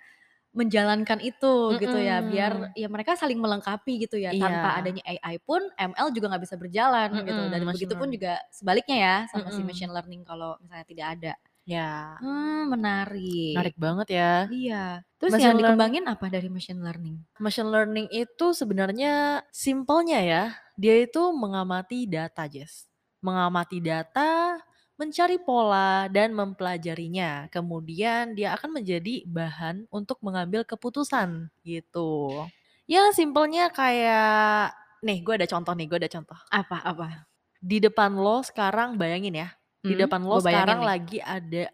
menjalankan 0.57 1.21
itu 1.23 1.77
gitu 1.79 1.99
ya, 2.01 2.21
biar 2.25 2.73
ya 2.75 2.89
mereka 2.91 3.15
saling 3.19 3.39
melengkapi 3.39 4.07
gitu 4.09 4.17
ya, 4.19 4.33
tanpa 4.35 4.75
Iya. 4.75 4.81
adanya 4.81 5.03
AI 5.07 5.37
pun 5.45 5.63
ML 5.79 6.09
juga 6.17 6.27
nggak 6.33 6.45
bisa 6.49 6.57
berjalan 6.59 7.11
gitu, 7.27 7.43
Mhm, 7.45 7.51
dan 7.53 7.63
begitupun 7.71 8.09
learning. 8.09 8.21
juga 8.21 8.41
sebaliknya 8.51 8.97
ya 8.99 9.15
sama 9.31 9.53
si 9.55 9.63
Mhm. 9.63 9.69
machine 9.69 9.93
learning 9.95 10.23
kalau 10.27 10.57
misalnya 10.63 10.87
tidak 10.89 11.07
ada. 11.19 11.33
Ya. 11.69 12.17
Mmm, 12.25 12.73
menarik. 12.73 13.53
Menarik 13.61 13.77
banget 13.77 14.09
ya. 14.17 14.33
Iya. 14.49 14.85
Terus 15.21 15.37
Machine 15.37 15.45
yang 15.45 15.57
dikembangin 15.61 16.05
apa 16.09 16.27
dari 16.33 16.49
machine 16.49 16.81
learning? 16.81 17.21
Machine 17.37 17.69
learning 17.69 18.09
itu 18.09 18.47
sebenarnya 18.57 19.45
simpelnya 19.53 20.19
ya, 20.25 20.45
dia 20.81 21.05
itu 21.05 21.21
mengamati 21.37 22.09
data, 22.09 22.49
Jas. 22.49 22.89
Mengamati 23.21 23.85
data, 23.85 24.57
mencari 24.97 25.37
pola 25.43 26.09
dan 26.09 26.33
mempelajarinya. 26.33 27.53
Kemudian 27.53 28.33
dia 28.33 28.57
akan 28.57 28.81
menjadi 28.81 29.29
bahan 29.29 29.85
untuk 29.93 30.17
mengambil 30.25 30.65
keputusan, 30.65 31.53
gitu. 31.67 32.47
Ya 32.89 33.13
simpelnya 33.13 33.69
kayak 33.69 34.73
nih 35.05 35.21
gue 35.21 35.35
ada 35.37 35.45
contoh 35.51 35.77
nih, 35.77 35.85
gue 35.85 35.99
ada 36.01 36.11
contoh. 36.11 36.39
Apa 36.49 36.81
apa? 36.81 37.29
Di 37.59 37.83
depan 37.83 38.15
lo 38.15 38.41
sekarang 38.41 38.95
bayangin 38.95 39.35
ya, 39.35 39.49
di 39.87 39.95
Hmm, 39.95 40.03
depan 40.03 40.23
lo 40.27 40.39
sekarang 40.43 40.83
nih. 40.83 40.91
lagi 40.91 41.23
ada 41.23 41.71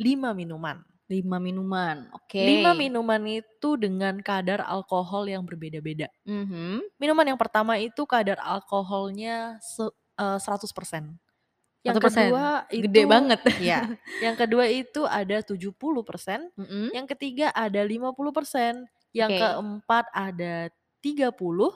5 0.00 0.32
minuman. 0.32 0.84
5 1.10 1.38
minuman, 1.42 2.10
oke. 2.14 2.48
5 2.48 2.72
minuman 2.72 3.20
itu 3.28 3.76
dengan 3.76 4.16
kadar 4.24 4.64
alkohol 4.64 5.28
yang 5.28 5.44
berbeda-beda. 5.44 6.08
Mhm. 6.26 6.82
Minuman 7.00 7.34
yang 7.34 7.40
pertama 7.40 7.78
itu 7.82 8.06
kadar 8.06 8.38
alkoholnya 8.42 9.58
se 9.62 9.84
eee, 10.20 10.38
100%. 10.42 11.18
Yang 11.82 11.98
1%? 11.98 12.10
kedua 12.10 12.66
itu 12.70 13.02
Gede 13.02 13.02
banget. 13.10 13.40
iya, 13.58 13.90
yang 14.22 14.38
kedua 14.38 14.70
itu 14.70 15.02
ada 15.08 15.42
70%, 15.42 16.52
Mhm. 16.56 16.92
yang 16.94 17.06
ketiga 17.10 17.50
ada 17.56 17.82
50%, 17.82 18.86
yang 19.16 19.32
Oke. 19.32 19.38
keempat 19.38 20.06
ada 20.14 20.70
30, 21.02 21.74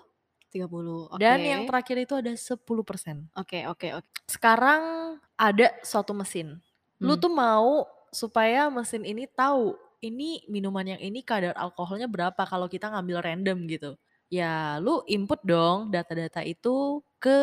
30, 0.52 1.08
Dan 1.22 1.40
yang 1.50 1.62
oke. 1.62 1.68
terakhir 1.68 1.96
itu 2.04 2.14
ada 2.14 2.32
10%. 2.36 3.26
Oke 3.36 3.58
oke 3.68 3.88
ok 4.00 4.06
Sekarang 4.26 4.82
ada 5.38 5.70
suatu 5.86 6.10
mesin, 6.10 6.58
lu 6.98 7.14
Mmm. 7.14 7.20
tuh 7.20 7.30
mau 7.30 7.86
supaya 8.10 8.66
mesin 8.72 9.06
ini 9.06 9.30
tahu, 9.30 9.78
ini 10.02 10.42
minuman 10.50 10.96
yang 10.96 11.00
ini 11.02 11.22
kadar 11.22 11.54
alkoholnya 11.54 12.10
berapa 12.10 12.42
kalau 12.42 12.66
kita 12.66 12.90
ngambil 12.90 13.22
random 13.22 13.58
gitu. 13.70 13.94
Ya 14.26 14.82
lu 14.82 15.06
input 15.06 15.38
dong 15.46 15.94
data-data 15.94 16.42
itu 16.42 16.98
ke 17.22 17.38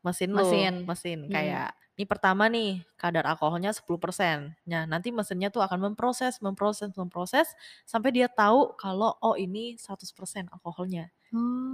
mesin 0.00 0.32
lu, 0.32 0.72
Mesin, 0.72 0.88
mesin 0.88 1.28
mhm. 1.28 1.28
kayak, 1.28 1.76
"Ini 2.00 2.04
pertama 2.08 2.48
nih 2.48 2.80
kadar 2.96 3.24
alkoholnya 3.28 3.72
10%." 3.76 4.56
Nah 4.64 4.88
nanti 4.88 5.12
mesinnya 5.12 5.52
tuh 5.52 5.60
akan 5.60 5.92
memproses 5.92 6.40
memproses 6.40 6.88
memproses 6.96 7.52
sampai 7.84 8.10
dia 8.16 8.28
tahu 8.32 8.72
kalau, 8.80 9.12
"Oh 9.20 9.36
ini 9.36 9.76
100% 9.76 10.48
alkoholnya." 10.52 11.12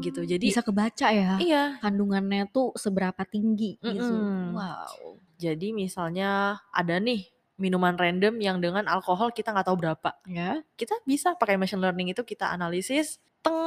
Gitu 0.00 0.20
Oh, 0.20 0.26
jadi 0.26 0.46
bisa 0.46 0.62
kebaca 0.64 1.06
ya 1.12 1.36
iya. 1.40 1.76
kandungannya 1.84 2.48
tuh 2.50 2.72
seberapa 2.76 3.20
tinggi 3.28 3.76
gitu, 3.80 4.16
Mhm. 4.16 4.56
wow. 4.56 5.20
Jadi 5.40 5.72
misalnya 5.72 6.60
ada 6.72 6.96
nih 7.00 7.28
minuman 7.60 7.96
random 7.96 8.40
yang 8.40 8.56
dengan 8.64 8.88
alkohol 8.88 9.32
kita 9.32 9.52
nggak 9.52 9.68
tahu 9.68 9.76
berapa, 9.80 10.10
Ya. 10.24 10.64
kita 10.80 10.96
bisa 11.04 11.36
pakai 11.36 11.60
machine 11.60 11.80
learning 11.84 12.12
itu 12.16 12.24
kita 12.24 12.48
analisis, 12.48 13.20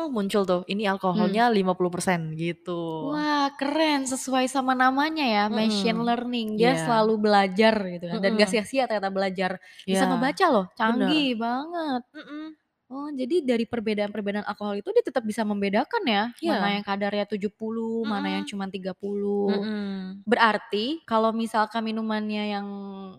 muncul 0.09 0.45
tuh 0.45 0.61
ini 0.69 0.85
alkoholnya 0.85 1.49
50% 1.49 2.33
gitu. 2.37 3.09
Wah 3.09 3.49
keren 3.57 4.05
sesuai 4.05 4.45
sama 4.45 4.77
namanya 4.77 5.25
ya 5.25 5.43
machine 5.49 5.97
Mhm, 5.97 6.05
learning 6.05 6.47
dia 6.61 6.77
iya. 6.77 6.81
selalu 6.85 7.13
belajar 7.25 7.73
gitu 7.89 8.05
kan 8.05 8.19
dan 8.21 8.31
gak 8.37 8.49
sia-sia 8.53 8.83
ternyata 8.85 9.09
belajar, 9.09 9.51
bisa 9.85 10.05
Iya, 10.05 10.09
ngebaca 10.13 10.45
loh 10.53 10.65
bener, 10.69 10.77
canggih 10.77 11.29
banget. 11.37 12.01
mhm. 12.13 12.45
Oh 12.93 13.07
jadi 13.09 13.41
dari 13.41 13.65
perbedaan-perbedaan 13.65 14.45
alkohol 14.45 14.77
itu 14.83 14.89
dia 14.93 15.01
tetap 15.01 15.23
bisa 15.25 15.41
membedakan 15.47 16.03
ya 16.05 16.23
mana 16.45 16.77
yang 16.77 16.83
kadarnya 16.85 17.25
70 17.25 18.03
mana 18.05 18.27
yang 18.37 18.43
cuman 18.45 18.69
30. 18.69 19.65
Mhm. 19.65 20.25
Berarti 20.27 21.01
kalau 21.09 21.31
misalkan 21.35 21.83
minumannya 21.87 22.43
yang 22.55 22.67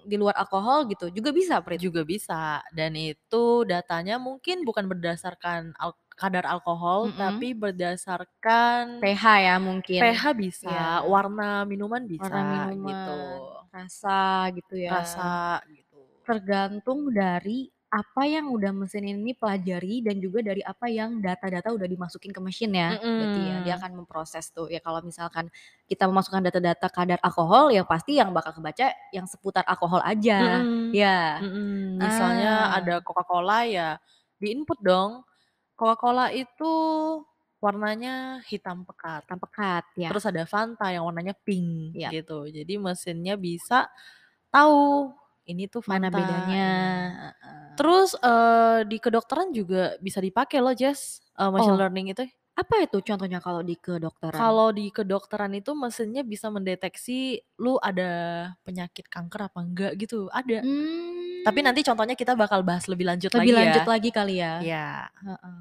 di 0.07 0.16
luar 0.21 0.37
alkohol 0.38 0.87
gitu 0.93 1.11
juga 1.11 1.31
bisa 1.35 1.59
Prit? 1.64 1.83
Juga 1.83 2.07
bisa 2.07 2.62
dan 2.76 2.95
itu 2.95 3.66
datanya 3.66 4.16
mungkin 4.23 4.62
bukan 4.69 4.87
berdasarkan 4.87 5.75
al 5.83 5.99
kadar 6.14 6.47
alkohol 6.47 7.11
Mhm. 7.11 7.19
tapi 7.19 7.59
berdasarkan 7.59 9.02
pH 9.02 9.23
ya 9.47 9.54
mungkin, 9.59 10.04
pH 10.04 10.23
bisa, 10.38 11.02
warna 11.07 11.64
minuman 11.66 12.04
Warna 12.19 12.38
bisa 12.38 12.47
minuman, 12.47 12.87
gitu. 12.87 13.66
rasa 13.75 14.11
gitu 14.54 14.75
ya. 14.78 14.93
Rasa 14.93 15.61
gitu. 15.73 16.04
Tergantung 16.25 17.12
dari 17.12 17.69
apa 17.95 18.27
yang 18.27 18.51
udah 18.51 18.75
mesin 18.75 19.07
ini 19.07 19.39
pelajari 19.39 20.03
dan 20.03 20.19
juga 20.19 20.43
dari 20.43 20.59
apa 20.67 20.91
yang 20.91 21.23
data-data 21.23 21.71
udah 21.71 21.87
dimasukin 21.87 22.35
ke 22.35 22.41
mesin 22.43 22.75
ya. 22.75 22.99
Berarti 23.15 23.55
ya 23.55 23.57
dia 23.63 23.79
akan 23.79 24.03
memproses 24.03 24.51
tuh. 24.51 24.67
Ya 24.67 24.83
kalau 24.83 24.99
misalkan 25.07 25.47
kita 25.87 26.11
memasukkan 26.11 26.43
data-data 26.51 26.91
kadar 26.91 27.23
alkohol 27.23 27.71
ya 27.71 27.87
pasti 27.87 28.19
yang 28.19 28.35
bakal 28.35 28.51
kebaca 28.59 28.91
yang 29.15 29.31
seputar 29.31 29.63
alkohol 29.71 30.03
aja, 30.03 30.67
Mhm, 30.67 30.91
ya? 30.91 31.39
mhm, 31.39 31.99
misalnya 32.03 32.75
ada 32.75 32.99
Ah. 32.99 33.05
Coca-Cola 33.07 33.59
ya 33.71 33.89
di-input 34.43 34.79
dong, 34.83 35.23
Coca-Cola 35.79 36.31
itu 36.35 36.73
warnanya 37.63 38.43
hitam 38.51 38.85
pekat, 38.87 39.25
Hitam 39.25 39.39
pekat, 39.41 39.85
ya. 39.97 40.09
terus 40.11 40.25
ada 40.29 40.43
Fanta 40.45 40.91
yang 40.93 41.07
warnanya 41.09 41.33
pink 41.47 41.97
Yap. 41.97 42.11
gitu. 42.13 42.45
Jadi 42.51 42.75
mesinnya 42.77 43.35
bisa 43.41 43.89
tahu 44.53 45.11
ini 45.51 45.63
tuh 45.73 45.83
Mana 45.89 46.09
Fanta, 46.09 46.19
bedanya, 46.19 46.57
iya. 46.65 47.25
Terus, 47.79 48.15
eee, 48.23 48.87
di 48.91 48.97
kedokteran 49.03 49.51
juga 49.51 49.99
bisa 49.99 50.23
dipakai 50.23 50.63
loh 50.63 50.75
Jess, 50.79 51.19
eee, 51.39 51.51
machine 51.51 51.75
Oh, 51.75 51.81
learning 51.81 52.15
itu. 52.15 52.25
apa 52.63 52.75
itu 52.87 52.99
contohnya 53.09 53.39
kalau 53.47 53.63
di 53.69 53.75
kedokteran? 53.85 54.49
Kalau 54.49 54.75
di 54.75 54.91
kedokteran 54.91 55.55
itu 55.55 55.71
mesinnya 55.79 56.27
bisa 56.27 56.51
mendeteksi 56.51 57.39
lu 57.63 57.79
ada 57.79 58.11
penyakit 58.67 59.07
kanker 59.07 59.41
apa 59.47 59.59
enggak 59.63 59.93
gitu, 60.03 60.27
ada. 60.35 60.67
Tapi 61.45 61.61
nanti 61.61 61.81
contohnya 61.85 62.17
kita 62.17 62.33
bakal 62.33 62.65
bahas 62.65 62.89
lebih 62.89 63.05
lanjut 63.05 63.29
Lebih 63.31 63.39
lagi 63.39 63.53
lanjut 63.55 63.85
ya. 63.85 63.91
lagi 63.93 64.11
kali 64.11 64.35
ya, 64.41 64.53
Iya. 64.59 64.89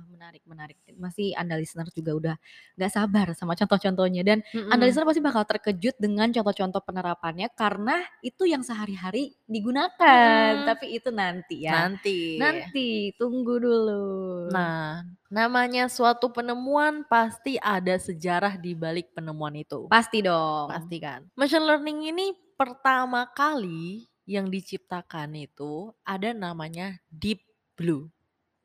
menarik 0.09 0.43
menarik 0.47 0.77
pasti 0.95 1.35
anda 1.35 1.59
listener 1.59 1.91
juga 1.91 2.11
udah 2.15 2.35
gak 2.79 2.91
sabar 2.91 3.27
sama 3.35 3.53
contoh-contohnya 3.53 4.23
dan 4.23 4.39
anda 4.71 4.79
Mhm. 4.79 4.87
listener 4.87 5.03
pasti 5.05 5.19
bakal 5.19 5.43
terkejut 5.43 5.95
dengan 5.99 6.31
contoh-contoh 6.31 6.79
penerapannya 6.79 7.51
karena 7.51 7.99
itu 8.21 8.47
yang 8.47 8.63
sehari-hari 8.63 9.35
digunakan 9.43 10.63
Mhm. 10.63 10.65
tapi 10.65 10.85
itu 10.95 11.09
nanti 11.11 11.67
ya, 11.67 11.85
Nanti. 11.85 12.39
nanti 12.39 12.87
tunggu 13.19 13.59
dulu. 13.59 14.47
Nah, 14.49 15.03
namanya 15.27 15.91
suatu 15.91 16.31
penemuan 16.31 17.03
pasti 17.03 17.59
ada 17.59 17.99
sejarah 17.99 18.55
di 18.55 18.71
balik 18.73 19.11
penemuan 19.11 19.53
itu. 19.53 19.91
Pasti 19.91 20.23
dong. 20.23 20.71
Pasti 20.71 20.97
kan. 20.97 21.27
Machine 21.35 21.67
learning 21.67 21.99
ini 22.09 22.27
pertama 22.53 23.27
kali 23.27 24.07
yang 24.23 24.47
diciptakan 24.47 25.35
itu 25.35 25.91
ada 26.07 26.31
namanya 26.31 26.99
Deep 27.11 27.43
Blue. 27.75 28.07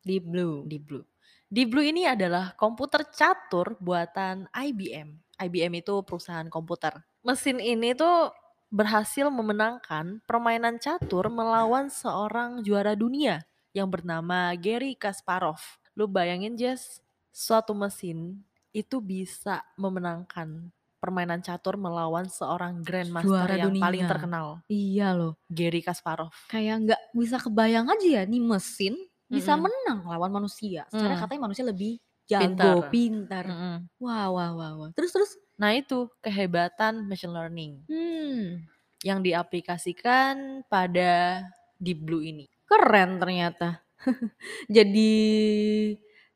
Deep 0.06 0.24
Blue. 0.26 0.64
Deep 0.66 0.84
Blue. 0.86 1.04
Deep 1.48 1.68
Blue 1.72 1.86
ini 1.86 2.04
adalah 2.04 2.52
komputer 2.54 3.08
catur 3.08 3.74
buatan 3.80 4.46
IBM. 4.52 5.16
IBM 5.38 5.72
itu 5.80 6.02
perusahaan 6.04 6.46
komputer. 6.50 7.00
Mesin 7.24 7.58
ini 7.58 7.96
tuh 7.96 8.30
berhasil 8.68 9.32
memenangkan 9.32 10.20
permainan 10.28 10.76
catur 10.76 11.32
melawan 11.32 11.88
seorang 11.88 12.60
juara 12.60 12.92
dunia 12.92 13.48
yang 13.72 13.88
bernama 13.88 14.52
Garry 14.60 14.92
Kasparov. 14.92 15.60
Lu 15.96 16.04
bayangin 16.04 16.54
Jess, 16.54 17.00
suatu 17.32 17.72
mesin 17.72 18.44
itu 18.76 19.00
bisa 19.00 19.64
memenangkan 19.80 20.68
permainan 20.98 21.40
catur 21.40 21.78
melawan 21.78 22.26
seorang 22.26 22.82
grandmaster 22.82 23.30
Juara 23.46 23.54
yang 23.56 23.74
paling 23.78 24.02
dunia, 24.02 24.10
terkenal, 24.10 24.46
iya 24.66 25.14
loh. 25.14 25.38
Garry 25.48 25.80
Kasparov. 25.80 26.34
Kayak 26.46 26.94
gak 26.94 27.02
bisa 27.14 27.36
kebayang 27.38 27.86
aja 27.88 28.06
ya 28.20 28.22
nih 28.26 28.42
mesin 28.42 28.94
bisa 29.28 29.54
Mhm. 29.54 29.62
menang 29.64 30.00
lawan 30.06 30.32
manusia, 30.32 30.84
secara 30.90 31.14
Mmm. 31.14 31.22
katanya 31.22 31.42
manusia 31.46 31.64
lebih 31.64 31.92
jago, 32.26 32.84
pintar. 32.90 33.44
mhm. 33.46 33.76
Wah 33.98 34.26
wah 34.28 34.50
wah 34.52 34.72
wah, 34.76 34.90
terus 34.92 35.10
terus? 35.12 35.32
Nah 35.56 35.74
itu 35.74 36.06
kehebatan 36.20 37.06
machine 37.06 37.32
learning. 37.32 37.72
Mmm. 37.88 38.66
Yang 39.06 39.18
diaplikasikan 39.30 40.66
pada 40.66 41.46
Deep 41.78 42.02
Blue 42.02 42.22
ini. 42.22 42.50
Keren 42.66 43.22
ternyata. 43.22 43.80
Jadi 44.66 45.14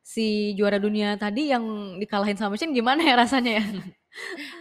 si 0.03 0.53
juara 0.59 0.83
dunia 0.83 1.15
tadi 1.15 1.51
yang 1.55 1.63
dikalahin 1.99 2.35
sama 2.39 2.55
mesin 2.59 2.75
gimana 2.75 3.03
ya 3.03 3.15
rasanya 3.19 3.53
ya? 3.59 3.65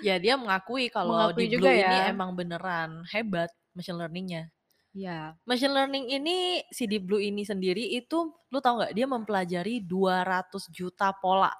Ya 0.01 0.17
dia 0.17 0.36
mengakui 0.39 0.88
kalau 0.89 1.13
Mengakui 1.15 1.48
juga 1.51 1.70
Blue 1.72 1.81
ini 1.84 1.98
ya. 2.01 2.12
emang 2.12 2.34
beneran 2.34 3.03
hebat 3.12 3.51
machine 3.75 3.98
learning-nya. 4.00 4.50
Iya. 4.91 5.39
Machine 5.48 5.72
learning 5.72 6.05
ini, 6.12 6.60
si 6.67 6.84
Deep 6.84 7.08
Blue 7.08 7.22
ini 7.24 7.48
sendiri 7.48 7.96
itu 7.96 8.36
lu 8.51 8.60
tahu 8.60 8.84
nggak 8.84 8.91
dia 8.91 9.08
mempelajari 9.08 9.79
200 9.88 10.67
juta 10.67 11.15
pola 11.15 11.51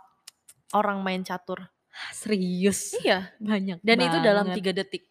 orang 0.76 1.00
main 1.04 1.24
catur. 1.24 1.64
Serius? 2.16 2.96
Iya, 3.04 3.32
Banyak 3.40 3.84
dan 3.84 3.98
itu 4.00 4.18
dalam 4.24 4.46
banget. 4.52 4.64
3 4.64 4.80
detik. 4.84 5.04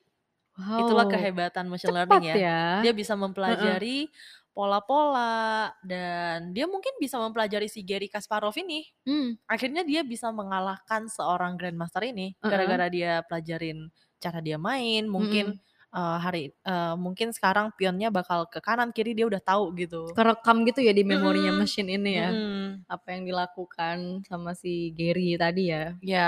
Itulah 0.61 1.09
Wow, 1.09 1.13
kehebatan 1.17 1.65
machine 1.73 1.89
cepat 1.89 2.05
learning 2.05 2.25
ya. 2.29 2.37
ya, 2.37 2.61
Dia 2.85 2.93
bisa 2.93 3.17
mempelajari 3.17 4.09
pola-pola 4.57 5.73
dan 5.87 6.53
dia 6.57 6.67
mungkin 6.71 6.95
bisa 7.03 7.17
mempelajari 7.23 7.69
si 7.71 7.83
Garry 7.87 8.09
Kasparov 8.11 8.55
ini. 8.61 8.87
Mmm. 9.07 9.41
Akhirnya 9.51 9.83
dia 9.87 10.03
bisa 10.07 10.31
mengalahkan 10.35 11.09
seorang 11.11 11.59
grandmaster 11.61 12.03
ini 12.07 12.37
gara-gara 12.47 12.87
dia 12.93 13.23
pelajarin 13.27 13.91
cara 14.23 14.39
dia 14.45 14.57
main 14.61 15.07
mungkin, 15.11 15.57
Mhm. 15.57 15.61
eee, 15.95 16.19
hari 16.25 16.43
eee, 16.65 16.95
mungkin 17.01 17.33
sekarang 17.35 17.73
pionnya 17.79 18.09
bakal 18.15 18.47
ke 18.51 18.61
kanan 18.63 18.91
kiri 18.95 19.13
dia 19.19 19.27
udah 19.31 19.43
tahu 19.43 19.75
gitu. 19.79 20.17
Kerekam 20.17 20.67
gitu 20.69 20.81
ya 20.83 20.93
di 20.99 21.05
memorinya 21.07 21.53
Mhm, 21.53 21.61
mesin 21.61 21.87
ini 21.87 22.11
ya, 22.19 22.31
mhm. 22.33 22.85
apa 22.91 23.07
yang 23.15 23.23
dilakukan 23.31 24.27
sama 24.29 24.53
si 24.59 24.91
Garry 24.99 25.39
tadi 25.39 25.71
ya. 25.71 26.01
Ya, 26.01 26.25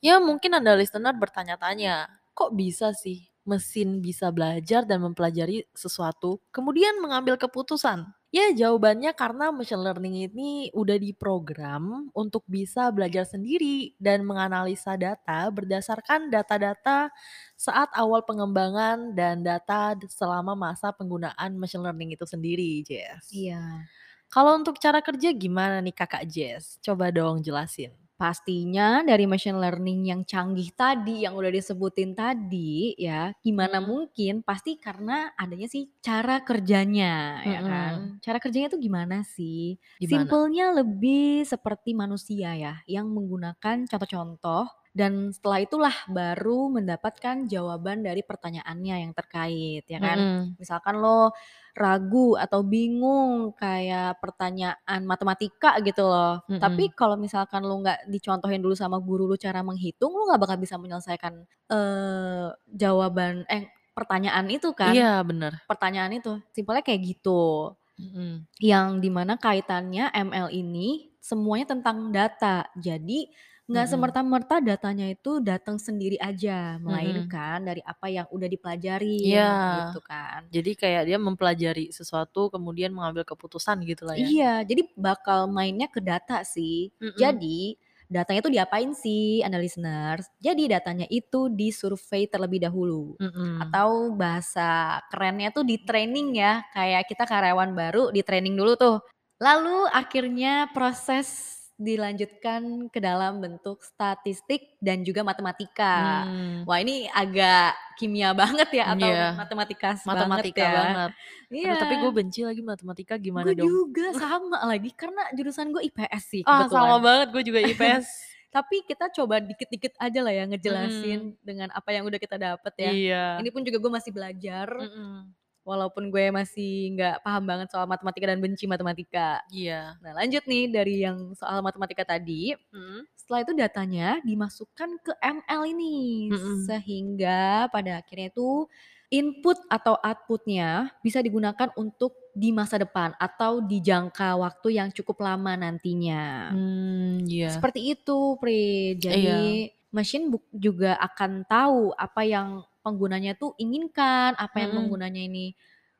ya 0.00 0.16
mungkin 0.16 0.56
anda 0.56 0.72
listener 0.72 1.12
bertanya-tanya, 1.12 2.08
kok 2.32 2.56
bisa 2.56 2.96
sih 2.96 3.28
mesin 3.48 4.04
bisa 4.04 4.28
belajar 4.30 4.84
dan 4.84 5.02
mempelajari 5.04 5.64
sesuatu 5.74 6.40
kemudian 6.52 6.98
mengambil 7.00 7.36
keputusan? 7.40 8.06
Ya 8.30 8.46
jawabannya 8.54 9.10
karena 9.18 9.50
machine 9.50 9.82
learning 9.82 10.30
ini 10.30 10.70
udah 10.70 10.94
diprogram 11.02 12.14
untuk 12.14 12.46
bisa 12.46 12.86
belajar 12.94 13.26
sendiri 13.26 13.98
dan 13.98 14.22
menganalisa 14.22 14.94
data 14.94 15.50
berdasarkan 15.50 16.30
data-data 16.30 17.10
saat 17.58 17.90
awal 17.90 18.22
pengembangan 18.22 19.18
dan 19.18 19.42
data 19.42 19.98
selama 20.06 20.54
masa 20.54 20.94
penggunaan 20.94 21.58
machine 21.58 21.82
learning 21.82 22.14
itu 22.14 22.22
sendiri 22.22 22.86
Jess. 22.86 23.34
Iya. 23.34 23.90
Kalau 24.30 24.54
untuk 24.62 24.78
cara 24.78 25.02
kerja 25.02 25.34
gimana 25.34 25.82
nih 25.82 25.90
Kakak 25.90 26.22
Jess? 26.30 26.78
Coba 26.78 27.10
dong 27.10 27.42
jelasin. 27.42 27.90
Pastinya 28.20 29.00
dari 29.00 29.24
machine 29.24 29.56
learning 29.56 30.12
yang 30.12 30.20
canggih 30.28 30.68
tadi 30.76 31.24
yang 31.24 31.32
udah 31.40 31.48
disebutin 31.48 32.12
tadi 32.12 32.92
ya, 33.00 33.32
gimana 33.40 33.80
Mhm. 33.80 33.90
mungkin 33.90 34.44
pasti 34.44 34.76
karena 34.76 35.32
adanya 35.40 35.64
sih 35.72 35.88
cara 36.04 36.44
kerjanya 36.44 37.40
ya 37.48 37.60
Mhm. 37.60 37.64
kan. 37.64 38.20
Cara 38.20 38.36
kerjanya 38.36 38.68
itu 38.68 38.76
gimana 38.76 39.24
sih? 39.24 39.80
Gimana? 40.00 40.36
Simpelnya 40.36 40.68
lebih 40.76 41.48
seperti 41.48 41.96
manusia 41.96 42.52
ya 42.60 42.74
yang 42.84 43.08
menggunakan 43.08 43.88
contoh-contoh 43.88 44.68
Dan 44.90 45.30
setelah 45.30 45.62
itulah 45.62 45.94
baru 46.10 46.66
mendapatkan 46.72 47.46
jawaban 47.46 48.02
dari 48.02 48.26
pertanyaannya 48.26 48.96
yang 49.06 49.12
terkait, 49.14 49.86
ya 49.86 50.02
kan. 50.02 50.26
Mhm. 50.26 50.56
Misalkan 50.58 50.98
lo 50.98 51.30
ragu 51.78 52.34
atau 52.36 52.60
bingung 52.66 53.54
kayak 53.54 54.18
pertanyaan 54.20 55.00
matematika 55.06 55.78
gitu 55.86 56.04
loh, 56.10 56.42
tapi 56.58 56.90
Mhm. 56.90 56.94
kalau 56.98 57.14
misalkan 57.16 57.62
lo 57.64 57.78
nggak 57.80 58.10
dicontohin 58.10 58.58
dulu 58.60 58.74
sama 58.74 58.98
guru 58.98 59.30
lo 59.30 59.38
cara 59.38 59.62
menghitung, 59.62 60.10
lo 60.12 60.26
nggak 60.28 60.42
bakal 60.42 60.56
bisa 60.58 60.74
menyelesaikan, 60.76 61.46
eee, 61.70 62.48
jawaban 62.74 63.46
eh, 63.48 63.70
pertanyaan 63.94 64.50
itu 64.50 64.74
kan. 64.74 64.92
Iya, 64.92 65.22
bener. 65.24 65.60
Pertanyaan 65.70 66.12
itu, 66.18 66.40
simpelnya 66.54 66.82
kayak 66.84 67.02
gitu. 67.16 67.74
Mhm. 67.98 68.46
Yang 68.60 68.88
di 69.04 69.10
mana 69.12 69.34
kaitannya 69.40 70.10
ML 70.14 70.48
ini 70.52 71.12
semuanya 71.20 71.72
tentang 71.76 72.10
data. 72.12 72.66
Jadi 72.78 73.28
nggak 73.70 73.86
Mhm. 73.86 73.92
semerta-merta 73.94 74.56
datanya 74.58 75.06
itu 75.06 75.38
datang 75.38 75.78
sendiri 75.78 76.18
aja, 76.18 76.74
melainkan 76.82 77.62
dari 77.62 77.78
apa 77.86 78.10
yang 78.10 78.26
udah 78.34 78.46
Iya. 78.46 78.50
dipelajarin, 78.50 79.70
gitu 79.86 80.00
kan. 80.02 80.40
Jadi 80.50 80.70
kayak 80.74 81.02
dia 81.06 81.18
mempelajari 81.22 81.94
sesuatu 81.94 82.50
kemudian 82.50 82.90
mengambil 82.90 83.22
keputusan 83.22 83.78
gitulah 83.86 84.18
ya. 84.18 84.26
Iya, 84.26 84.52
jadi 84.66 84.82
bakal 84.98 85.46
mainnya 85.46 85.86
ke 85.86 86.02
data 86.02 86.42
sih. 86.42 86.90
Mhm. 86.98 87.14
Jadi, 87.14 87.78
datanya 88.10 88.42
itu 88.42 88.50
diapain 88.50 88.90
sih 88.90 89.38
anda 89.46 89.54
listeners, 89.62 90.26
jadi 90.42 90.82
datanya 90.82 91.06
itu 91.06 91.46
disurvei 91.46 92.26
terlebih 92.26 92.58
dahulu 92.58 93.14
Mhm. 93.22 93.70
atau 93.70 94.10
bahasa 94.18 94.98
kerennya 95.14 95.54
tuh 95.54 95.62
di-training 95.62 96.34
ya, 96.34 96.66
kayak 96.74 97.06
kita 97.06 97.22
karyawan 97.22 97.70
baru 97.70 98.10
di-training 98.10 98.58
dulu 98.58 98.74
tuh. 98.74 98.98
Lalu 99.38 99.86
akhirnya 99.94 100.66
proses 100.74 101.59
dilanjutkan 101.80 102.60
ke 102.86 102.98
dalam 102.98 103.40
bentuk 103.40 103.80
statistik 103.80 104.76
dan 104.78 105.00
juga 105.00 105.20
matematika. 105.22 106.28
Mmm. 106.28 106.62
Wah 106.62 106.78
ini 106.78 107.08
agak 107.08 107.72
kimia 107.96 108.30
banget 108.32 108.68
ya 108.70 108.92
atau 108.92 109.08
Iya. 109.08 109.28
matematikas 109.34 110.04
banget 110.04 110.08
Matematika 110.20 110.60
ya. 110.60 110.72
banget. 110.74 111.10
Aduh 111.50 111.76
tapi 111.78 111.94
gue 111.96 112.04
Iya. 112.06 112.18
benci 112.20 112.40
lagi 112.42 112.62
matematika 112.62 113.14
gimana 113.16 113.48
Gue 113.48 113.56
dong? 113.56 113.66
juga, 113.66 114.06
sama 114.14 114.60
lagi 114.62 114.92
karena 114.92 115.24
jurusan 115.32 115.72
gue 115.72 115.82
IPS 115.82 116.22
sih 116.28 116.42
Ah, 116.44 116.64
sama 116.64 116.68
kebetulan. 116.68 117.00
banget 117.02 117.28
gue 117.30 117.42
juga 117.42 117.60
IPS. 117.64 118.06
Tapi 118.50 118.76
kita 118.82 119.06
coba 119.10 119.38
dikit-dikit 119.38 119.94
aja 119.96 120.20
lah 120.20 120.32
ya 120.32 120.44
ngejelasin 120.44 121.38
dengan 121.40 121.70
apa 121.70 121.90
yang 121.90 122.02
udah 122.02 122.18
kita 122.18 122.34
dapet 122.34 122.74
ya. 122.76 122.90
Iya. 122.90 123.24
Ini 123.38 123.48
pun 123.48 123.62
juga 123.62 123.78
gue 123.78 123.92
masih 123.92 124.10
belajar, 124.10 124.66
Mhm. 124.68 125.39
Walaupun 125.64 126.08
gue 126.08 126.32
masih 126.32 126.96
nggak 126.96 127.22
paham 127.24 127.44
banget 127.46 127.68
soal 127.72 127.84
matematika 127.88 128.26
dan 128.30 128.40
benci 128.40 128.64
matematika. 128.64 129.40
Iya. 129.52 129.96
Nah 130.00 130.12
lanjut 130.16 130.44
nih 130.48 130.64
dari 130.72 131.04
yang 131.04 131.32
soal 131.36 131.60
matematika 131.60 132.02
tadi, 132.16 132.54
Mhm. 132.72 133.04
setelah 133.14 133.40
itu 133.44 133.52
datanya 133.54 134.08
dimasukkan 134.24 134.90
ke 135.04 135.12
ML 135.20 135.62
ini, 135.68 136.30
Mhm. 136.32 136.64
sehingga 136.66 137.68
pada 137.70 138.00
akhirnya 138.00 138.32
itu 138.32 138.66
input 139.10 139.58
atau 139.66 139.98
output-nya 139.98 140.94
bisa 141.02 141.18
digunakan 141.18 141.68
untuk 141.74 142.14
di 142.30 142.54
masa 142.54 142.78
depan 142.78 143.10
atau 143.18 143.58
di 143.58 143.82
jangka 143.82 144.38
waktu 144.38 144.78
yang 144.78 144.88
cukup 144.94 145.18
lama 145.18 145.58
nantinya. 145.58 146.54
Mmm, 146.54 147.26
iya. 147.26 147.50
Seperti 147.50 147.90
itu 147.90 148.38
Iya. 148.38 148.94
jadi 149.02 149.74
mesin 149.90 150.30
buk 150.30 150.46
juga 150.54 150.94
akan 151.02 151.42
tahu 151.50 151.90
apa 151.98 152.22
yang 152.22 152.62
penggunanya 152.84 153.36
tuh 153.38 153.54
inginkan, 153.60 154.34
apa 154.36 154.56
yang 154.62 154.72
Mhm. 154.74 154.78
penggunanya 154.84 155.22
ini 155.22 155.46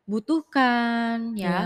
butuhkan 0.09 1.35
ya. 1.39 1.49
Iya. 1.49 1.59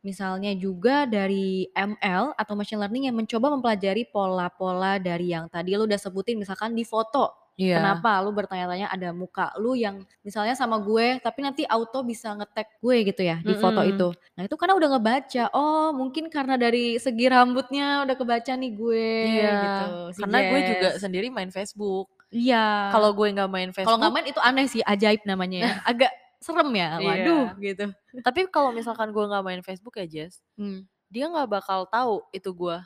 Misalnya 0.00 0.52
juga 0.56 1.04
dari 1.04 1.68
ML 1.76 2.32
atau 2.32 2.56
machine 2.56 2.80
learning 2.80 3.12
yang 3.12 3.16
mencoba 3.20 3.52
mempelajari 3.52 4.08
pola-pola 4.08 4.96
dari 4.96 5.28
yang 5.36 5.44
tadi 5.52 5.76
lu 5.76 5.84
udah 5.84 6.00
sebutin 6.00 6.40
misalkan 6.40 6.72
di 6.72 6.88
foto. 6.88 7.36
Iya. 7.60 7.76
Kenapa 7.76 8.24
lu 8.24 8.32
bertanya-tanya 8.32 8.88
ada 8.88 9.12
muka 9.12 9.52
lu 9.60 9.76
yang 9.76 10.00
misalnya 10.24 10.56
sama 10.56 10.80
gue, 10.80 11.20
tapi 11.20 11.44
nanti 11.44 11.68
auto 11.68 12.00
bisa 12.00 12.32
nge-tag 12.32 12.80
gue 12.80 12.96
gitu 13.12 13.20
ya 13.20 13.36
di 13.44 13.52
foto 13.60 13.84
Mhm. 13.84 13.90
itu. 13.92 14.08
Nah 14.40 14.42
itu 14.48 14.56
karena 14.56 14.74
udah 14.80 14.88
ngebaca, 14.96 15.44
oh 15.52 15.92
mungkin 15.92 16.32
karena 16.32 16.56
dari 16.56 16.96
segi 16.96 17.28
rambutnya 17.28 18.08
udah 18.08 18.16
kebaca 18.16 18.52
nih 18.56 18.72
gue 18.72 19.08
Iya, 19.36 19.52
gitu, 19.60 19.92
si 20.16 20.20
karena 20.24 20.38
gue 20.48 20.60
juga 20.72 20.88
sendiri 20.96 21.28
main 21.28 21.52
Facebook. 21.52 22.19
Iya. 22.30 22.94
Kalau 22.94 23.10
gue 23.12 23.26
nggak 23.34 23.50
main 23.50 23.70
Kalau 23.74 23.98
nggak 23.98 24.10
Facebook 24.10 24.14
main 24.14 24.26
itu 24.30 24.40
aneh 24.40 24.66
sih, 24.66 24.82
ajaib 24.82 25.22
namanya 25.26 25.58
ya. 25.58 25.70
Agak 25.90 26.12
serem 26.40 26.70
ya, 26.72 26.96
waduh 27.02 27.46
Iya. 27.58 27.60
gitu. 27.60 27.84
Tapi 28.22 28.40
kalau 28.48 28.70
misalkan 28.72 29.10
gue 29.10 29.24
nggak 29.26 29.44
main 29.44 29.60
Facebook 29.60 29.98
ya 29.98 30.06
Jess, 30.08 30.40
Mmm. 30.56 30.86
dia 31.10 31.26
nggak 31.28 31.50
bakal 31.50 31.84
tahu 31.90 32.22
itu 32.32 32.48
gue. 32.54 32.78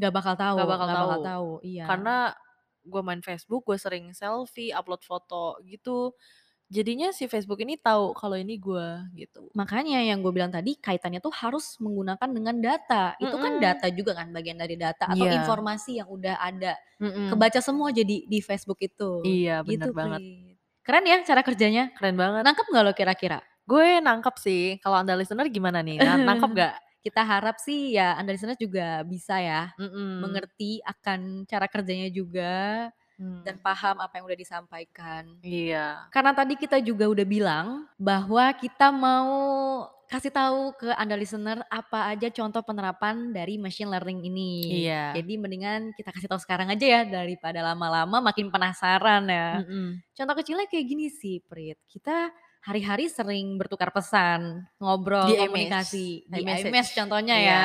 Nggak 0.00 0.12
bakal 0.14 0.34
tahu 0.34 0.56
Nggak 0.58 0.70
bakal 0.72 0.86
bakal 0.88 1.06
tahu. 1.06 1.22
tahu, 1.22 1.50
iya. 1.62 1.84
Karena 1.86 2.16
gue 2.82 3.02
main 3.04 3.20
Facebook, 3.20 3.62
gue 3.68 3.76
sering 3.76 4.16
selfie, 4.16 4.72
upload 4.72 5.04
foto 5.04 5.60
gitu. 5.62 6.16
Jadinya 6.68 7.08
si 7.16 7.24
Facebook 7.32 7.64
ini 7.64 7.80
tahu 7.80 8.12
kalau 8.12 8.36
ini 8.36 8.60
gue, 8.60 8.88
gitu. 9.16 9.48
Makanya 9.56 10.04
yang 10.04 10.20
gue 10.20 10.28
bilang 10.36 10.52
tadi 10.52 10.76
kaitannya 10.76 11.16
tuh 11.16 11.32
harus 11.32 11.80
menggunakan 11.80 12.28
dengan 12.28 12.60
data. 12.60 13.16
Itu 13.16 13.40
kan 13.40 13.56
Mhm. 13.56 13.62
data 13.64 13.86
juga 13.88 14.12
kan, 14.12 14.28
bagian 14.36 14.60
dari 14.60 14.76
data 14.76 15.08
atau 15.08 15.24
Iya. 15.24 15.40
informasi 15.40 15.96
yang 16.04 16.12
udah 16.12 16.36
ada. 16.36 16.76
Mhm. 17.00 17.32
Kebaca 17.32 17.60
semua 17.64 17.88
jadi 17.88 18.28
di 18.28 18.38
Facebook 18.44 18.84
itu, 18.84 19.24
Iya, 19.24 19.64
bener 19.64 19.88
gitu 19.88 19.90
banget. 19.96 20.20
Keren 20.84 21.04
ya 21.08 21.16
cara 21.24 21.40
kerjanya? 21.40 21.88
Keren 21.96 22.20
banget. 22.20 22.44
Nangkep 22.44 22.66
nggak 22.68 22.84
lo 22.84 22.92
kira-kira? 22.92 23.38
Gue 23.64 24.00
nangkep 24.04 24.36
sih, 24.36 24.76
kalau 24.84 25.00
anda 25.00 25.16
listener 25.16 25.48
gimana 25.48 25.80
nih, 25.80 26.04
na 26.04 26.20
nangkep 26.20 26.52
nggak? 26.52 26.74
Kita 27.08 27.24
harap 27.24 27.56
sih 27.64 27.96
ya 27.96 28.12
anda 28.20 28.36
listeners 28.36 28.60
juga 28.60 29.00
bisa 29.08 29.40
ya, 29.40 29.72
Mhm. 29.80 30.20
mengerti 30.20 30.84
akan 30.84 31.48
cara 31.48 31.64
kerjanya 31.64 32.12
juga, 32.12 32.88
dan 33.18 33.58
Mmm. 33.58 33.66
paham 33.66 33.96
apa 33.98 34.14
yang 34.14 34.24
udah 34.30 34.38
disampaikan. 34.38 35.22
Iya. 35.42 36.06
Karena 36.14 36.30
tadi 36.30 36.54
kita 36.54 36.78
juga 36.78 37.10
udah 37.10 37.26
bilang, 37.26 37.66
bahwa 37.98 38.46
kita 38.54 38.94
mau 38.94 39.28
kasih 40.08 40.32
tahu 40.32 40.72
ke 40.78 40.88
anda 40.96 41.18
listener 41.20 41.60
apa 41.68 42.08
aja 42.08 42.32
contoh 42.32 42.64
penerapan 42.64 43.28
dari 43.34 43.60
machine 43.60 43.92
learning 43.92 44.24
ini. 44.24 44.86
Iya. 44.86 45.18
Jadi 45.18 45.34
mendingan 45.36 45.92
kita 45.98 46.14
kasih 46.14 46.30
tahu 46.32 46.40
sekarang 46.40 46.70
aja 46.72 46.86
ya, 46.86 47.00
daripada 47.04 47.60
lama-lama 47.60 48.22
makin 48.22 48.48
penasaran 48.48 49.26
ya. 49.28 49.66
Mhm. 49.66 50.14
Contoh 50.16 50.34
kecilnya 50.38 50.64
kayak 50.70 50.86
gini 50.86 51.10
sih 51.12 51.42
Prit, 51.44 51.76
kita 51.90 52.30
hari-hari 52.64 53.10
sering 53.10 53.58
bertukar 53.58 53.90
pesan, 53.92 54.62
ngobrol, 54.80 55.28
Di 55.28 55.36
komunikasi 55.38 56.26
di 56.26 56.40
iMessage. 56.42 56.70
iMessage 56.70 56.96
contohnya 57.02 57.36
ya. 57.38 57.64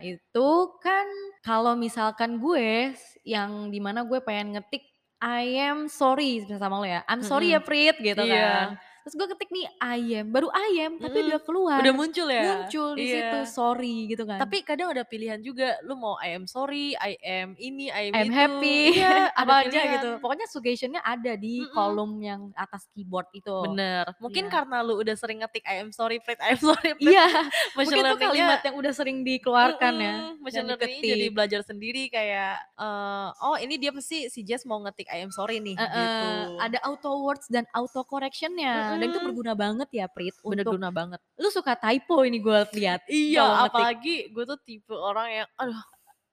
Itu 0.00 0.76
kan 0.84 1.08
kalau 1.40 1.72
misalkan 1.72 2.36
gue 2.36 2.92
yang 3.24 3.72
di 3.72 3.80
mana 3.80 4.04
gue 4.04 4.20
pengen 4.20 4.52
ngetik, 4.60 4.84
"I 5.24 5.56
am 5.56 5.88
sorry" 5.88 6.44
sama 6.44 6.76
lo 6.76 6.84
ya, 6.84 7.00
"I'm 7.08 7.24
sorry 7.24 7.56
ya 7.56 7.60
Mhm. 7.60 7.64
Prit" 7.64 7.96
gitu 8.04 8.28
kan. 8.28 8.76
Terus 9.06 9.22
gue 9.22 9.28
ketik 9.38 9.54
nih 9.54 9.70
"I 9.78 10.00
am," 10.18 10.34
baru 10.34 10.50
"I 10.50 10.82
am" 10.82 10.98
tapi 10.98 11.22
udah 11.22 11.38
Mhm. 11.38 11.46
keluar, 11.46 11.78
Udah 11.78 11.92
muncul 11.94 12.26
ya? 12.26 12.42
muncul 12.42 12.98
di 12.98 13.06
situ 13.06 13.38
Iya. 13.38 13.46
sorry 13.46 14.10
gitu 14.10 14.26
kan. 14.26 14.42
Tapi 14.42 14.66
kadang 14.66 14.90
ada 14.90 15.06
pilihan 15.06 15.38
juga, 15.46 15.78
lu 15.86 15.94
mau 15.94 16.18
I 16.18 16.34
am 16.34 16.50
sorry, 16.50 16.98
I 16.98 17.14
am 17.22 17.54
ini, 17.54 17.86
I 17.86 18.10
am 18.10 18.18
I'm 18.18 18.26
itu. 18.26 18.34
happy, 18.34 18.78
Iya, 18.98 19.30
apa 19.46 19.54
aja 19.62 19.78
gitu. 19.94 20.08
Pokoknya 20.18 20.50
suggestion-nya 20.50 21.06
ada 21.06 21.38
di 21.38 21.62
Mhm. 21.62 21.70
kolom 21.70 22.18
yang 22.18 22.50
atas 22.58 22.90
keyboard 22.98 23.30
itu. 23.30 23.54
Bener. 23.62 24.04
Mungkin 24.18 24.44
Iya. 24.44 24.52
karena 24.58 24.82
lu 24.82 24.98
udah 24.98 25.14
sering 25.14 25.38
ngetik 25.38 25.62
I 25.70 25.78
am 25.86 25.94
sorry 25.94 26.18
Prit, 26.18 26.42
I 26.42 26.58
am 26.58 26.60
sorry 26.60 26.98
Prit. 26.98 27.14
Iya, 27.14 27.26
mungkin 27.78 28.02
itu 28.02 28.14
kalimat 28.18 28.60
yang 28.66 28.74
udah 28.74 28.90
sering 28.92 29.22
dikeluarkan 29.22 29.94
ya, 30.02 30.14
Mhm. 30.18 30.42
dan 30.50 30.64
Machine 30.66 30.66
learning-nya 30.66 31.14
jadi 31.14 31.26
belajar 31.30 31.60
sendiri 31.62 32.10
kayak, 32.10 32.58
eee, 32.74 33.28
oh 33.40 33.56
ini 33.62 33.74
dia 33.78 33.94
pasti 33.94 34.26
si 34.32 34.42
Jess 34.42 34.66
mau 34.66 34.82
ngetik 34.82 35.06
I 35.14 35.22
am 35.24 35.30
sorry 35.32 35.62
nih, 35.62 35.78
gitu. 35.94 36.24
Heeh, 36.24 36.56
ada 36.56 36.78
auto 36.88 37.20
words 37.20 37.46
dan 37.52 37.64
auto 37.76 38.00
correction-nya, 38.04 38.95
dan 38.96 39.06
itu 39.06 39.20
berguna 39.20 39.52
banget 39.52 39.88
ya 39.90 40.06
Prit 40.06 40.34
untuk 40.40 40.56
Berguna 40.66 40.88
banget. 40.90 41.20
lu 41.34 41.48
suka 41.48 41.72
typo 41.74 42.20
ini 42.20 42.38
gue 42.38 42.58
lihat 42.74 43.00
Iya, 43.04 43.40
kalau 43.40 43.66
apalagi 43.66 44.16
gue 44.28 44.44
tuh 44.44 44.58
tipe 44.58 44.92
orang 44.92 45.28
yang, 45.34 45.48
aduh 45.54 45.82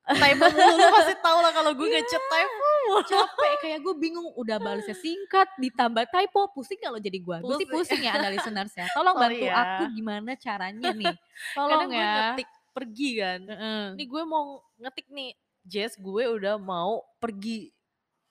typo 0.06 0.46
mulu, 0.46 0.76
lu 0.76 0.88
pasti 0.92 1.16
tau 1.18 1.40
lah 1.40 1.52
kalau 1.52 1.72
gue 1.72 1.86
Iya. 1.86 1.96
nge-chat 1.98 2.24
typo. 2.24 2.70
Capek, 3.06 3.54
kayak 3.60 3.80
gue 3.80 3.94
bingung 3.96 4.28
udah 4.34 4.58
balesnya 4.58 4.92
singkat, 4.94 5.48
ditambah 5.56 6.04
typo, 6.06 6.52
pusing 6.52 6.76
lo 6.84 6.98
jadi 6.98 7.16
gue? 7.16 7.38
Gue 7.40 7.56
sih 7.56 7.66
Pusing. 7.66 8.02
ya 8.02 8.12
anda 8.14 8.28
listeners 8.28 8.74
ya, 8.74 8.84
tolong 8.92 9.16
Sorry 9.16 9.40
bantu 9.40 9.46
ya. 9.46 9.56
aku 9.56 9.84
gimana 9.94 10.32
caranya 10.36 10.90
nih, 10.92 11.16
tolong 11.56 11.72
Kadang 11.80 11.90
gue 11.90 11.98
ya. 11.98 12.12
ngetik 12.30 12.50
pergi 12.70 13.10
kan, 13.16 13.40
Heeh. 13.46 13.84
nih 13.96 14.06
gue 14.06 14.24
mau 14.24 14.44
ngetik 14.78 15.08
nih, 15.08 15.30
Jess 15.64 15.96
gue 15.96 16.24
udah 16.28 16.56
mau 16.58 16.92
pergi. 17.18 17.72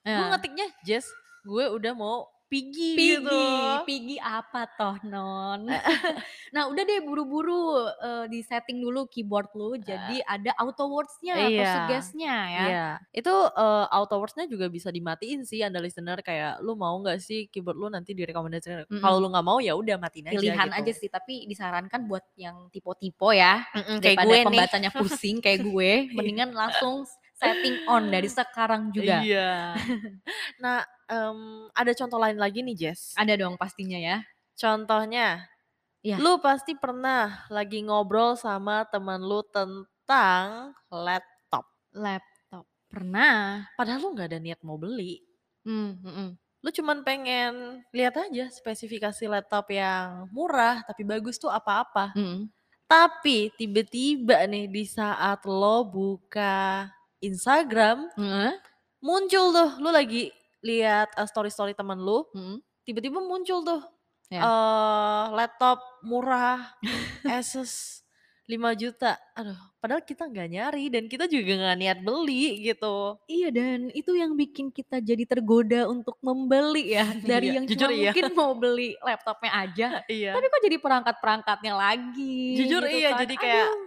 Gue 0.02 0.12
Nah. 0.12 0.28
ngetiknya, 0.30 0.66
Jess 0.82 1.08
gue 1.42 1.64
udah 1.70 1.92
mau 1.92 2.28
pigi, 2.52 2.88
Pigi, 2.96 3.08
gitu. 3.08 3.40
pigi 3.86 4.16
apa 4.20 4.60
toh 4.78 4.96
non? 5.12 5.62
Nah 6.54 6.68
udah 6.68 6.82
deh 6.84 7.00
buru-buru, 7.06 7.88
eee, 8.04 8.24
di-setting 8.32 8.78
dulu 8.84 9.08
keyboard 9.08 9.48
lu, 9.56 9.76
jadi 9.80 10.20
ada 10.28 10.52
auto 10.60 10.84
words-nya 10.92 11.48
atau 11.52 11.64
Iya. 11.64 11.68
suggest-nya 11.68 12.34
ya. 12.52 12.68
Iya. 12.68 12.76
Itu, 13.16 13.30
eee, 13.56 13.84
auto 13.96 14.14
words-nya 14.20 14.44
juga 14.52 14.66
bisa 14.68 14.88
dimatiin 14.92 15.42
sih 15.48 15.60
anda 15.64 15.80
listener, 15.80 16.20
kayak 16.20 16.60
lu 16.64 16.76
mau 16.76 16.94
nggak 17.00 17.18
sih 17.24 17.38
keyboard 17.52 17.78
lu 17.80 17.88
nanti 17.92 18.12
direkomendasiin 18.18 18.84
Mhm. 18.90 19.02
kalau 19.02 19.16
lu 19.22 19.28
nggak 19.32 19.46
mau 19.48 19.58
ya 19.64 19.72
udah 19.80 19.96
matiin 20.00 20.28
aja 20.32 20.48
Pilihan 20.48 20.64
gitu. 20.64 20.80
aja 20.80 20.92
sih, 20.94 21.10
tapi 21.10 21.44
disarankan 21.50 22.06
buat 22.06 22.22
yang 22.38 22.70
tipe-tipe 22.70 23.28
ya, 23.34 23.66
Mhm, 23.74 24.04
kayak 24.04 24.20
daripada 24.20 24.28
gue 24.28 24.38
nih. 24.52 24.66
pembacanya 24.68 24.92
pusing 24.92 25.40
kayak 25.40 25.64
gue, 25.64 25.92
mendingan 26.12 26.52
langsung 26.52 27.08
setting 27.42 27.76
on 27.90 28.06
dari 28.08 28.30
sekarang 28.30 28.94
juga. 28.94 29.18
Iya. 29.20 29.74
Nah, 30.62 30.86
mmm, 31.10 31.74
ada 31.74 31.90
contoh 31.98 32.18
lain 32.22 32.38
lagi 32.38 32.62
nih, 32.62 32.76
Jess. 32.78 33.18
Ada 33.18 33.34
dong 33.34 33.58
pastinya 33.58 33.98
ya. 33.98 34.22
Contohnya, 34.54 35.42
Iya. 36.06 36.22
lu 36.22 36.38
pasti 36.38 36.78
pernah 36.78 37.46
lagi 37.50 37.82
ngobrol 37.82 38.38
sama 38.38 38.86
temen 38.86 39.22
lu 39.22 39.42
tentang 39.50 40.70
laptop. 40.90 41.66
Laptop, 41.90 42.66
pernah. 42.86 43.66
Padahal 43.74 43.98
lu 44.02 44.14
nggak 44.14 44.28
ada 44.30 44.38
niat 44.38 44.60
mau 44.62 44.78
beli. 44.78 45.18
Mmm, 45.66 45.90
mhm. 46.02 46.28
Lu 46.62 46.70
cuman 46.70 47.02
pengen 47.02 47.82
lihat 47.90 48.14
aja 48.18 48.46
spesifikasi 48.50 49.26
laptop 49.26 49.66
yang 49.74 50.30
murah 50.30 50.86
tapi 50.86 51.02
bagus 51.02 51.38
tuh 51.42 51.50
apa-apa. 51.50 52.14
Mhm. 52.14 52.46
Tapi 52.86 53.50
tiba-tiba 53.58 54.46
nih 54.46 54.68
di 54.70 54.84
saat 54.86 55.42
lo 55.48 55.82
buka 55.86 56.86
Instagram, 57.22 58.10
Heeh. 58.16 58.62
muncul 59.04 59.52
tuh 59.54 59.70
lu 59.82 59.90
lagi 59.94 60.30
lihat, 60.64 61.14
eee, 61.18 61.28
story-story 61.30 61.74
temen 61.78 61.98
lu, 62.02 62.24
Mhm. 62.34 62.62
tiba-tiba 62.86 63.20
muncul 63.22 63.62
tuh, 63.66 63.82
Ya. 64.30 64.48
eee, 64.48 65.24
laptop 65.36 65.80
murah 66.06 66.76
Asus 67.28 68.02
5.000.000. 68.50 69.16
Aduh, 69.38 69.56
padahal 69.80 70.02
kita 70.04 70.28
nggak 70.28 70.48
nyari 70.54 70.84
dan 70.92 71.04
kita 71.12 71.24
juga 71.30 71.52
nggak 71.60 71.78
niat 71.80 71.98
beli 72.06 72.60
gitu. 72.66 73.16
Iya 73.30 73.46
dan 73.54 73.78
itu 73.94 74.10
yang 74.18 74.34
bikin 74.34 74.74
kita 74.74 74.98
jadi 74.98 75.22
tergoda 75.30 75.86
untuk 75.86 76.18
membeli 76.26 76.90
ya, 76.98 77.06
dari 77.30 77.46
Iya, 77.46 77.54
yang 77.54 77.70
jujur 77.70 77.90
cuma 77.90 77.94
iya. 77.94 78.10
mungkin 78.10 78.34
mau 78.34 78.50
beli 78.58 78.98
laptopnya 78.98 79.50
aja, 79.62 79.86
Iya. 80.12 80.34
tapi 80.34 80.44
kok 80.50 80.62
jadi 80.66 80.76
perangkat-perangkatnya 80.82 81.72
lagi 81.78 82.34
Jujur 82.56 82.82
gitu 82.82 82.98
iya, 82.98 83.08
kan. 83.08 83.20
jadi 83.20 83.34
kayak, 83.38 83.70
Aduh, 83.70 83.86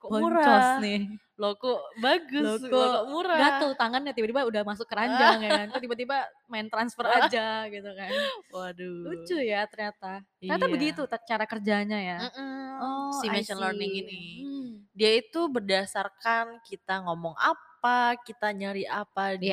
kok 0.00 0.12
murah, 0.18 0.78
nih. 0.82 1.18
Loh 1.34 1.58
kok 1.58 1.80
bagus, 1.98 2.62
kok 2.62 2.70
kok 2.70 3.04
murah. 3.10 3.38
gatel 3.38 3.70
tangannya 3.74 4.12
tiba-tiba 4.14 4.46
udah 4.46 4.62
masuk 4.62 4.86
keranjang 4.86 5.38
ya 5.42 5.50
kan, 5.66 5.68
tiba-tiba 5.82 6.16
main 6.46 6.70
transfer 6.70 7.02
aja 7.10 7.66
gitu 7.74 7.90
kan. 7.90 8.10
Waduh. 8.54 9.02
Lucu 9.10 9.36
ya 9.42 9.66
ternyata. 9.66 10.22
Ternyata 10.38 10.66
Iya. 10.66 10.74
begitu 10.74 11.00
cara 11.26 11.44
kerjanya 11.50 11.98
ya? 11.98 12.18
Mhm, 12.30 12.52
Oh, 12.74 13.10
si 13.22 13.26
machine 13.30 13.58
learning 13.58 13.92
ini. 14.06 14.22
Mmm. 14.46 14.70
Dia 14.94 15.10
itu 15.18 15.40
berdasarkan 15.50 16.62
kita 16.62 17.02
ngomong 17.02 17.34
apa, 17.34 18.14
kita 18.22 18.54
nyari 18.54 18.86
apa 18.86 19.34
di 19.34 19.50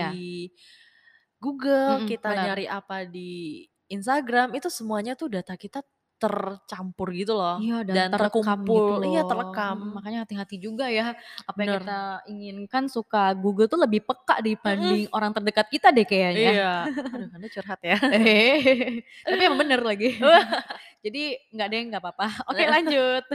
Google, 1.41 2.05
Mhm, 2.05 2.07
kita 2.09 2.29
benar. 2.29 2.45
nyari 2.53 2.65
apa 2.69 2.97
di 3.09 3.65
Instagram, 3.89 4.53
itu 4.53 4.69
semuanya 4.69 5.17
tuh 5.17 5.33
data 5.33 5.57
kita 5.57 5.81
tercampur 6.21 7.09
gitu 7.11 7.33
loh 7.33 7.57
Iya 7.57 7.81
dan 7.81 7.95
dan 7.97 8.09
terekam 8.13 8.29
gitu 8.29 8.45
terkumpul 8.45 9.01
iya, 9.03 9.21
loh. 9.25 9.29
terekam. 9.33 9.77
Makanya 9.97 10.19
hati-hati 10.21 10.55
juga 10.55 10.85
ya, 10.85 11.17
apa 11.43 11.57
yang 11.57 11.69
Bener. 11.73 11.81
kita 11.81 11.99
inginkan 12.29 12.83
suka 12.85 13.33
Google 13.33 13.65
tuh 13.65 13.81
lebih 13.81 14.05
peka 14.05 14.37
dibanding 14.39 15.09
Mhm. 15.09 15.15
orang 15.17 15.31
terdekat 15.33 15.65
kita 15.67 15.89
deh 15.89 16.05
kayaknya. 16.05 16.51
Iya. 16.53 16.73
Aduh, 17.17 17.29
Anda 17.33 17.47
curhat 17.49 17.81
ya. 17.81 17.97
Tapi 19.25 19.41
emang 19.41 19.59
bener 19.59 19.81
lagi. 19.81 20.13
Jadi 21.03 21.23
nggak 21.49 21.67
deh, 21.67 21.81
nggak 21.89 22.01
apa-apa. 22.05 22.27
Oke 22.47 22.63
lanjut. 22.63 23.25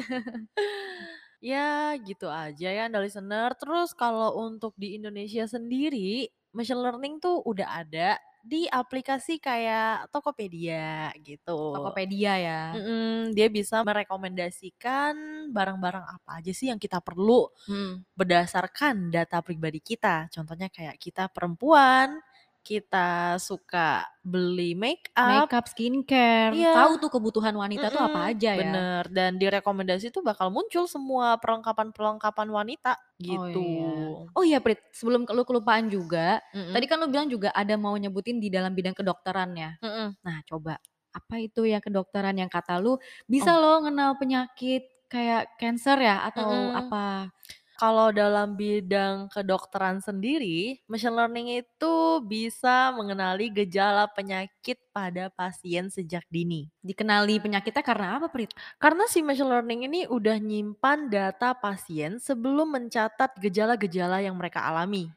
Ya 1.38 1.92
gitu 2.00 2.26
aja 2.26 2.68
ya 2.72 2.88
Anda 2.88 3.02
listener. 3.02 3.52
Terus 3.60 3.92
kalau 3.92 4.40
untuk 4.40 4.72
di 4.74 4.96
Indonesia 4.96 5.44
sendiri, 5.44 6.26
machine 6.50 6.80
learning 6.80 7.20
tuh 7.20 7.44
udah 7.44 7.84
ada 7.84 8.16
di 8.46 8.62
aplikasi 8.70 9.32
kayak 9.42 10.10
Tokopedia 10.14 11.10
gitu. 11.26 11.52
Tokopedia 11.74 12.32
ya? 12.38 12.62
Mhm, 12.74 13.32
dia 13.36 13.48
bisa 13.52 13.82
merekomendasikan 13.86 15.14
barang-barang 15.54 16.06
apa 16.18 16.30
aja 16.42 16.52
sih 16.54 16.68
yang 16.72 16.80
kita 16.82 16.98
perlu 17.04 17.46
Mhm. 17.68 18.04
berdasarkan 18.18 19.12
data 19.14 19.40
pribadi 19.44 19.80
kita. 19.84 20.28
Contohnya 20.32 20.68
kayak 20.72 20.96
kita 21.00 21.28
perempuan, 21.32 22.18
kita 22.66 23.38
suka 23.38 24.02
beli 24.26 24.74
make 24.74 25.06
up. 25.14 25.46
Makeup, 25.46 25.64
skincare, 25.72 26.52
Iya. 26.52 26.68
tahu 26.74 26.92
tuh 27.02 27.10
kebutuhan 27.14 27.54
wanita 27.62 27.86
tuh 27.94 28.02
apa 28.04 28.18
aja 28.30 28.52
ya? 28.54 28.76
bener, 28.82 29.02
dan 29.12 29.36
di 29.40 29.46
rekomendasi 29.50 30.08
tuh 30.14 30.22
bakal 30.24 30.48
muncul 30.54 30.86
semua 30.88 31.36
perlengkapan-perlengkapan 31.42 32.48
wanita, 32.50 32.94
Oh 33.28 33.46
gitu. 33.46 33.50
iya. 33.50 34.26
Oh 34.36 34.44
iya 34.46 34.58
Prit, 34.64 34.80
sebelum 34.94 35.26
lu 35.28 35.42
kelupaan 35.48 35.90
juga, 35.90 36.38
tadi 36.72 36.84
Mhm. 36.84 36.90
kan 36.90 36.96
lu 37.02 37.08
bilang 37.12 37.28
juga 37.28 37.50
ada 37.52 37.74
mau 37.76 37.94
nyebutin 37.98 38.38
di 38.38 38.48
dalam 38.52 38.72
bidang 38.78 38.94
kedokteran 38.96 39.52
ya? 39.58 39.72
Mhm. 39.82 40.16
Nah 40.24 40.40
coba, 40.48 40.78
apa 41.12 41.34
itu 41.42 41.64
yang 41.68 41.82
kedokteran 41.84 42.36
yang 42.38 42.50
kata 42.52 42.78
lu 42.82 42.96
bisa 43.28 43.52
Oh. 43.52 43.58
loh 43.58 43.82
ngenal 43.84 44.16
penyakit 44.20 44.86
kayak 45.12 45.56
cancer 45.60 45.96
ya 46.02 46.22
atau 46.28 46.70
Mhm. 46.70 46.72
apa? 46.74 47.30
Kalau 47.76 48.08
dalam 48.08 48.56
bidang 48.56 49.28
kedokteran 49.28 50.00
sendiri, 50.00 50.80
machine 50.88 51.12
learning 51.12 51.60
itu 51.60 52.24
bisa 52.24 52.88
mengenali 52.96 53.52
gejala 53.52 54.08
penyakit 54.08 54.80
pada 54.96 55.28
pasien 55.28 55.92
sejak 55.92 56.24
dini. 56.32 56.72
Dikenali 56.80 57.36
penyakitnya 57.36 57.84
karena 57.84 58.16
apa 58.16 58.32
Prit? 58.32 58.48
Karena 58.80 59.04
si 59.12 59.20
machine 59.20 59.52
learning 59.52 59.80
ini 59.92 60.00
udah 60.08 60.40
nyimpan 60.40 61.12
data 61.12 61.52
pasien 61.52 62.16
sebelum 62.16 62.72
mencatat 62.72 63.36
gejala-gejala 63.44 64.24
yang 64.24 64.40
mereka 64.40 64.64
alami, 64.64 65.12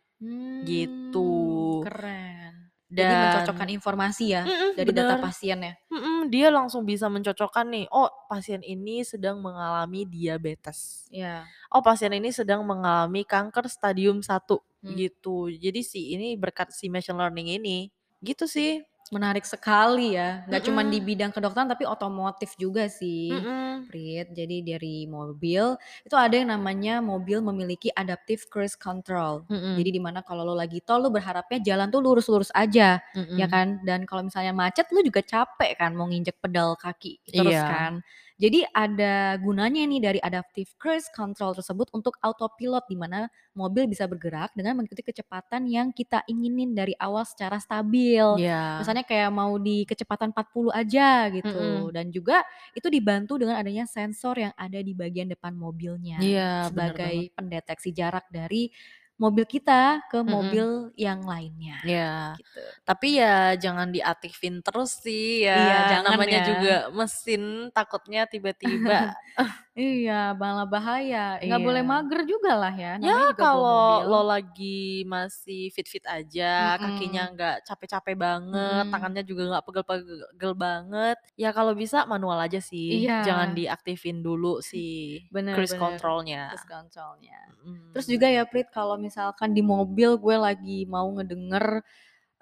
gitu. 0.66 1.88
Mmm, 1.88 2.49
keren. 2.92 2.98
Jadi 2.98 3.14
Dan 3.14 3.22
mencocokkan 3.30 3.70
informasi 3.72 4.26
ya 4.34 4.44
mhm, 4.46 4.70
dari 4.74 4.92
data 4.92 5.14
bener. 5.16 5.20
pasien 5.22 5.60
ya? 5.62 5.74
Mhm, 5.90 6.30
dia 6.34 6.48
langsung 6.54 6.86
bisa 6.86 7.10
mencocokkan 7.10 7.66
nih, 7.70 7.86
oh 7.90 8.10
pasien 8.30 8.62
ini 8.62 9.02
sedang 9.06 9.42
mengalami 9.42 10.06
diabetes. 10.06 11.10
Iya. 11.10 11.50
Oh 11.74 11.82
pasien 11.86 12.14
ini 12.14 12.30
sedang 12.34 12.62
mengalami 12.66 13.26
kanker 13.26 13.66
stadium 13.70 14.22
1, 14.26 14.62
Hmm. 14.86 14.96
gitu. 14.96 15.52
Jadi 15.52 15.82
si 15.84 16.14
ini 16.16 16.38
berkat 16.40 16.72
si 16.72 16.88
machine 16.88 17.18
learning 17.20 17.58
ini, 17.62 17.92
gitu 18.24 18.46
sih. 18.48 18.86
Menarik 19.12 19.42
sekali 19.42 20.14
ya, 20.14 20.46
nggak 20.46 20.70
cuman 20.70 20.86
di 20.94 21.02
Mhm. 21.02 21.08
bidang 21.10 21.32
kedokteran 21.34 21.66
tapi 21.66 21.82
otomotif 21.82 22.54
juga 22.62 22.86
sih, 22.86 23.42
Mhm. 23.42 23.90
Prit. 23.90 24.30
Jadi 24.38 24.62
dari 24.62 25.10
mobil, 25.10 25.74
itu 26.06 26.14
ada 26.14 26.38
yang 26.38 26.54
namanya 26.54 27.02
mobil 27.02 27.42
memiliki 27.42 27.90
adaptive 27.98 28.46
cruise 28.54 28.78
control. 28.78 29.50
Mhm. 29.50 29.74
Jadi 29.74 29.90
di 29.98 30.02
mana 30.02 30.22
kalau 30.22 30.46
lu 30.46 30.54
lagi 30.54 30.78
tol, 30.86 31.02
lu 31.02 31.10
berharapnya 31.10 31.58
jalan 31.58 31.90
tuh 31.90 32.06
lurus-lurus 32.06 32.54
aja, 32.54 33.02
ya 33.34 33.48
Mhm. 33.48 33.50
kan? 33.50 33.82
Dan 33.82 34.06
kalau 34.06 34.22
misalnya 34.30 34.54
macet 34.54 34.86
lu 34.94 35.02
juga 35.02 35.26
capek 35.26 35.74
kan 35.82 35.98
mau 35.98 36.06
nginjek 36.06 36.38
pedal 36.38 36.78
kaki 36.78 37.18
terus 37.34 37.66
Iya. 37.66 37.66
kan. 37.66 38.06
Jadi 38.40 38.64
ada 38.72 39.36
gunanya 39.36 39.84
nih 39.84 40.00
dari 40.00 40.20
adaptive 40.24 40.72
cruise 40.80 41.12
control 41.12 41.52
tersebut 41.60 41.92
untuk 41.92 42.16
autopilot 42.24 42.88
di 42.88 42.96
mana 42.96 43.28
mobil 43.52 43.84
bisa 43.84 44.08
bergerak 44.08 44.56
dengan 44.56 44.80
mengikuti 44.80 45.04
kecepatan 45.04 45.68
yang 45.68 45.92
kita 45.92 46.24
inginin 46.24 46.72
dari 46.72 46.96
awal 46.96 47.28
secara 47.28 47.60
stabil. 47.60 48.24
Iya. 48.40 48.80
Misalnya 48.80 49.04
kayak 49.04 49.28
mau 49.36 49.60
di 49.60 49.84
kecepatan 49.84 50.32
40 50.32 50.72
aja 50.72 51.28
gitu. 51.36 51.52
Mhm. 51.52 51.92
Dan 51.92 52.06
juga 52.16 52.40
itu 52.72 52.88
dibantu 52.88 53.36
dengan 53.36 53.60
adanya 53.60 53.84
sensor 53.84 54.40
yang 54.40 54.54
ada 54.56 54.80
di 54.80 54.96
bagian 54.96 55.28
depan 55.28 55.52
mobilnya, 55.52 56.24
Iya, 56.24 56.72
bener 56.72 56.96
banget. 56.96 56.96
sebagai 56.96 57.16
pendeteksi 57.36 57.90
jarak 57.92 58.24
dari 58.32 58.72
mobil 59.20 59.44
kita 59.46 60.00
ke 60.08 60.24
mobil 60.24 60.90
yang 60.96 61.20
lainnya, 61.28 61.84
Iya. 61.84 62.40
gitu. 62.40 62.64
Tapi 62.88 63.20
ya 63.20 63.54
jangan 63.60 63.92
diaktifin 63.92 64.64
terus 64.66 65.00
sih 65.04 65.44
ya, 65.46 65.54
Iya, 65.54 65.78
jangan 65.92 66.16
namanya 66.16 66.40
ya. 66.40 66.48
juga 66.48 66.76
mesin 66.96 67.44
takutnya 67.76 68.24
tiba-tiba 68.32 69.12
Iya, 69.80 70.36
malah 70.36 70.68
bahaya, 70.68 71.40
nggak 71.40 71.62
boleh 71.64 71.84
Iya. 71.84 71.88
mager 71.88 72.22
juga 72.28 72.52
lah 72.60 72.74
ya, 72.76 73.00
Ya 73.00 73.00
namanya 73.00 73.32
juga 73.32 73.46
bawa 73.48 73.48
kalau 73.56 74.04
lo 74.12 74.22
lagi 74.28 75.08
masih 75.08 75.72
fit-fit 75.72 76.04
aja, 76.04 76.76
kakinya 76.76 77.22
Mhm. 77.30 77.34
nggak 77.38 77.56
capek-capek 77.64 78.16
banget, 78.20 78.84
Mhm. 78.86 78.92
tangannya 78.92 79.24
juga 79.24 79.44
nggak 79.56 79.64
pegel-pegel 79.70 80.54
banget, 80.60 81.18
ya 81.40 81.50
kalau 81.56 81.72
bisa 81.80 82.04
manual 82.12 82.40
aja 82.44 82.60
sih, 82.60 83.08
Iya. 83.08 83.24
jangan 83.24 83.56
diaktifin 83.56 84.20
dulu 84.20 84.60
si 84.60 85.24
Bener 85.32 85.56
cruise 85.56 85.72
bener, 85.72 85.80
control-nya. 85.80 86.44
cruise 86.52 86.68
control-nya. 86.68 87.40
Mhm. 87.64 87.92
Terus 87.96 88.08
juga 88.12 88.28
ya 88.28 88.44
Prit, 88.52 88.68
kalau 88.76 89.00
misalkan 89.10 89.52
di 89.58 89.62
mobil 89.66 90.16
gue 90.22 90.36
lagi 90.38 90.86
mau 90.90 91.10
ngedenger, 91.18 91.82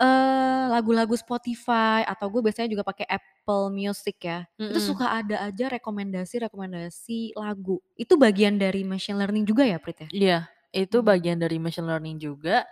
eee, 0.02 0.64
lagu-lagu 0.74 1.16
Spotify 1.18 2.04
atau 2.08 2.28
gue 2.34 2.42
biasanya 2.46 2.70
juga 2.74 2.86
pakai 2.88 3.08
Apple 3.10 3.72
Music 3.74 4.18
ya, 4.24 4.46
itu 4.70 4.80
Mhm. 4.80 4.84
suka 4.84 5.12
ada 5.20 5.44
aja 5.48 5.66
rekomendasi-rekomendasi 5.74 7.38
lagu. 7.40 7.80
Itu 7.98 8.16
bagian 8.20 8.58
dari 8.62 8.84
machine 8.88 9.18
learning 9.22 9.46
juga 9.50 9.64
ya 9.68 9.80
Prit 9.82 10.00
ya? 10.08 10.12
Iya, 10.12 10.48
itu 10.72 10.98
Mmm. 11.00 11.04
bagian 11.04 11.36
dari 11.44 11.60
machine 11.60 11.88
learning 11.88 12.16
juga. 12.24 12.64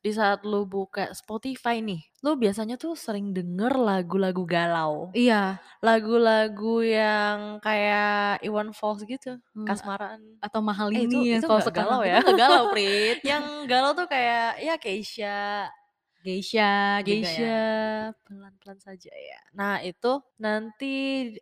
Di 0.00 0.16
saat 0.16 0.48
lu 0.48 0.64
buka 0.64 1.12
Spotify 1.12 1.84
nih, 1.84 2.00
lu 2.24 2.32
biasanya 2.40 2.80
tuh 2.80 2.96
sering 2.96 3.36
denger 3.36 3.76
lagu-lagu 3.76 4.48
galau. 4.48 5.12
Iya. 5.12 5.60
Lagu-lagu 5.84 6.80
yang 6.80 7.60
kayak 7.60 8.40
Iwan 8.40 8.72
Fals 8.72 9.04
gitu, 9.04 9.36
a 9.36 9.60
kasmaran. 9.68 10.40
atau 10.40 10.60
mahal 10.64 10.88
Eh 10.96 11.04
itu 11.04 11.20
ini 11.20 11.36
ya 11.36 11.36
itu 11.36 11.44
kalau 11.44 11.60
sekarang, 11.60 12.00
galau 12.00 12.00
itu 12.00 12.08
ya. 12.08 12.18
nggak 12.24 12.36
galau 12.40 12.62
Prit. 12.72 13.16
Yang 13.28 13.44
galau 13.68 13.90
tuh 13.92 14.06
kayak 14.08 14.56
ya 14.64 14.74
Keisha, 14.80 15.68
Geisha, 16.20 17.00
juga 17.00 17.24
ya. 17.24 17.32
Geisha, 17.32 17.60
pelan-pelan 18.28 18.78
saja 18.78 19.08
ya. 19.08 19.40
Nah 19.56 19.80
itu 19.80 20.20
nanti 20.36 20.92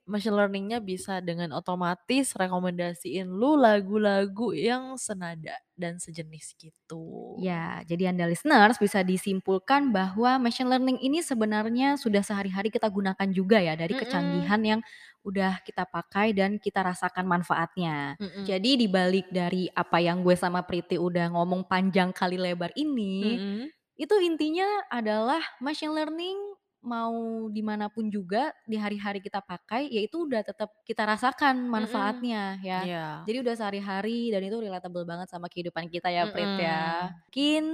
machine 0.06 0.38
learning-nya 0.38 0.78
bisa 0.78 1.18
dengan 1.18 1.50
otomatis 1.50 2.30
rekomendasiin 2.38 3.26
lu 3.26 3.58
lagu-lagu 3.58 4.54
yang 4.54 4.94
senada 4.94 5.58
dan 5.78 5.98
sejenis 5.98 6.54
gitu. 6.58 7.38
Ya, 7.38 7.82
jadi 7.86 8.10
Anda 8.10 8.26
listeners 8.26 8.78
bisa 8.82 9.02
disimpulkan 9.06 9.94
bahwa 9.94 10.38
machine 10.42 10.66
learning 10.70 10.98
ini 11.02 11.22
sebenarnya 11.22 11.94
sudah 11.98 12.22
sehari-hari 12.22 12.70
kita 12.70 12.86
gunakan 12.90 13.28
juga 13.30 13.62
ya 13.62 13.74
dari 13.78 13.94
Mhm. 13.94 14.00
kecanggihan 14.02 14.62
yang 14.62 14.80
udah 15.22 15.60
kita 15.62 15.86
pakai 15.86 16.34
dan 16.34 16.58
kita 16.58 16.82
rasakan 16.82 17.26
manfaatnya. 17.30 18.18
Mhm. 18.18 18.42
Jadi 18.46 18.70
dibalik 18.80 19.26
dari 19.30 19.70
apa 19.70 19.98
yang 20.02 20.22
gue 20.26 20.34
sama 20.34 20.62
Priti 20.66 20.98
udah 20.98 21.30
ngomong 21.34 21.66
panjang 21.66 22.10
kali 22.10 22.38
lebar 22.40 22.74
ini, 22.74 23.38
Mhm. 23.38 23.62
Itu 23.98 24.14
intinya 24.22 24.66
adalah 24.88 25.42
machine 25.58 25.90
learning 25.90 26.38
mau 26.80 27.46
di 27.50 27.60
mana 27.60 27.90
pun 27.90 28.06
juga 28.08 28.54
di 28.64 28.78
hari-hari 28.78 29.18
kita 29.18 29.42
pakai, 29.42 29.90
ya 29.90 30.00
itu 30.00 30.24
udah 30.24 30.42
tetap 30.46 30.70
kita 30.86 31.02
rasakan 31.04 31.66
manfaatnya 31.66 32.56
ya. 32.62 32.80
Iya. 32.86 33.06
Jadi 33.26 33.36
udah 33.44 33.54
sehari-hari 33.58 34.30
dan 34.30 34.40
itu 34.46 34.56
relatable 34.56 35.04
banget 35.04 35.28
sama 35.28 35.50
kehidupan 35.50 35.90
kita 35.90 36.08
ya 36.08 36.30
Prit 36.30 36.54
ya. 36.56 36.82
Mhm. 37.10 37.28
Mungkin 37.28 37.64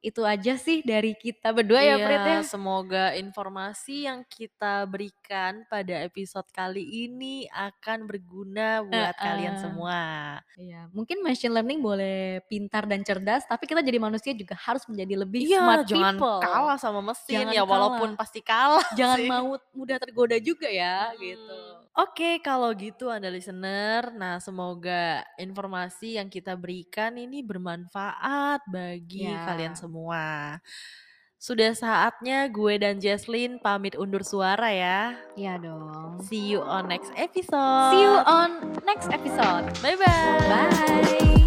itu 0.00 0.22
aja 0.24 0.54
sih 0.56 0.80
dari 0.84 1.12
kita 1.16 1.52
berdua 1.52 1.80
ya 1.80 1.96
Prit 2.00 2.20
ya. 2.20 2.40
Iya, 2.40 2.44
semoga 2.44 3.04
informasi 3.16 4.04
yang 4.08 4.22
kita 4.28 4.84
berikan 4.86 5.64
pada 5.68 6.04
episode 6.04 6.46
kali 6.52 6.82
ini 7.08 7.48
akan 7.48 8.04
berguna 8.08 8.80
buat 8.84 9.14
kalian 9.16 9.56
Heeh. 9.56 9.62
semua. 9.62 10.00
Iya, 10.56 10.92
mungkin 10.92 11.24
machine 11.24 11.52
learning 11.56 11.80
boleh 11.80 12.44
pintar 12.44 12.84
dan 12.84 13.00
cerdas, 13.00 13.48
tapi 13.48 13.64
kita 13.64 13.80
jadi 13.80 13.96
manusia 13.96 14.32
juga 14.36 14.52
harus 14.60 14.84
menjadi 14.88 15.14
lebih 15.24 15.48
Iya, 15.48 15.60
smart 15.64 15.84
jangan 15.88 16.14
people. 16.20 16.38
kalah 16.44 16.76
sama 16.76 17.00
mesin 17.00 17.48
Jangan 17.48 17.54
ya 17.56 17.62
walaupun 17.64 18.08
kalah. 18.12 18.20
pasti 18.20 18.40
kalah 18.50 18.82
Jangan 18.98 19.18
sih. 19.22 19.30
mau 19.30 19.46
mudah 19.70 20.02
tergoda 20.02 20.34
juga 20.42 20.66
ya, 20.66 21.14
Mhm. 21.14 21.20
gitu. 21.22 21.60
Oke, 21.90 22.38
kalau 22.40 22.70
gitu 22.74 23.10
Anda 23.10 23.30
listener, 23.30 24.10
nah 24.10 24.38
semoga 24.38 25.22
informasi 25.36 26.18
yang 26.18 26.26
kita 26.26 26.54
berikan 26.54 27.14
ini 27.14 27.42
bermanfaat 27.42 28.62
bagi 28.66 29.26
Ya. 29.26 29.46
kalian 29.46 29.74
semua. 29.74 30.58
Sudah 31.40 31.72
saatnya 31.72 32.44
gue 32.52 32.76
dan 32.76 33.00
Jesslyn 33.00 33.56
pamit 33.58 33.96
undur 33.96 34.20
suara 34.20 34.68
ya. 34.70 35.16
Iya 35.34 35.56
dong. 35.56 36.20
See 36.20 36.52
you 36.52 36.60
on 36.60 36.84
next 36.84 37.10
episode. 37.16 37.96
See 37.96 38.04
you 38.04 38.16
on 38.28 38.50
next 38.84 39.08
episode. 39.08 39.72
Bye 39.80 39.96
bye. 39.96 41.39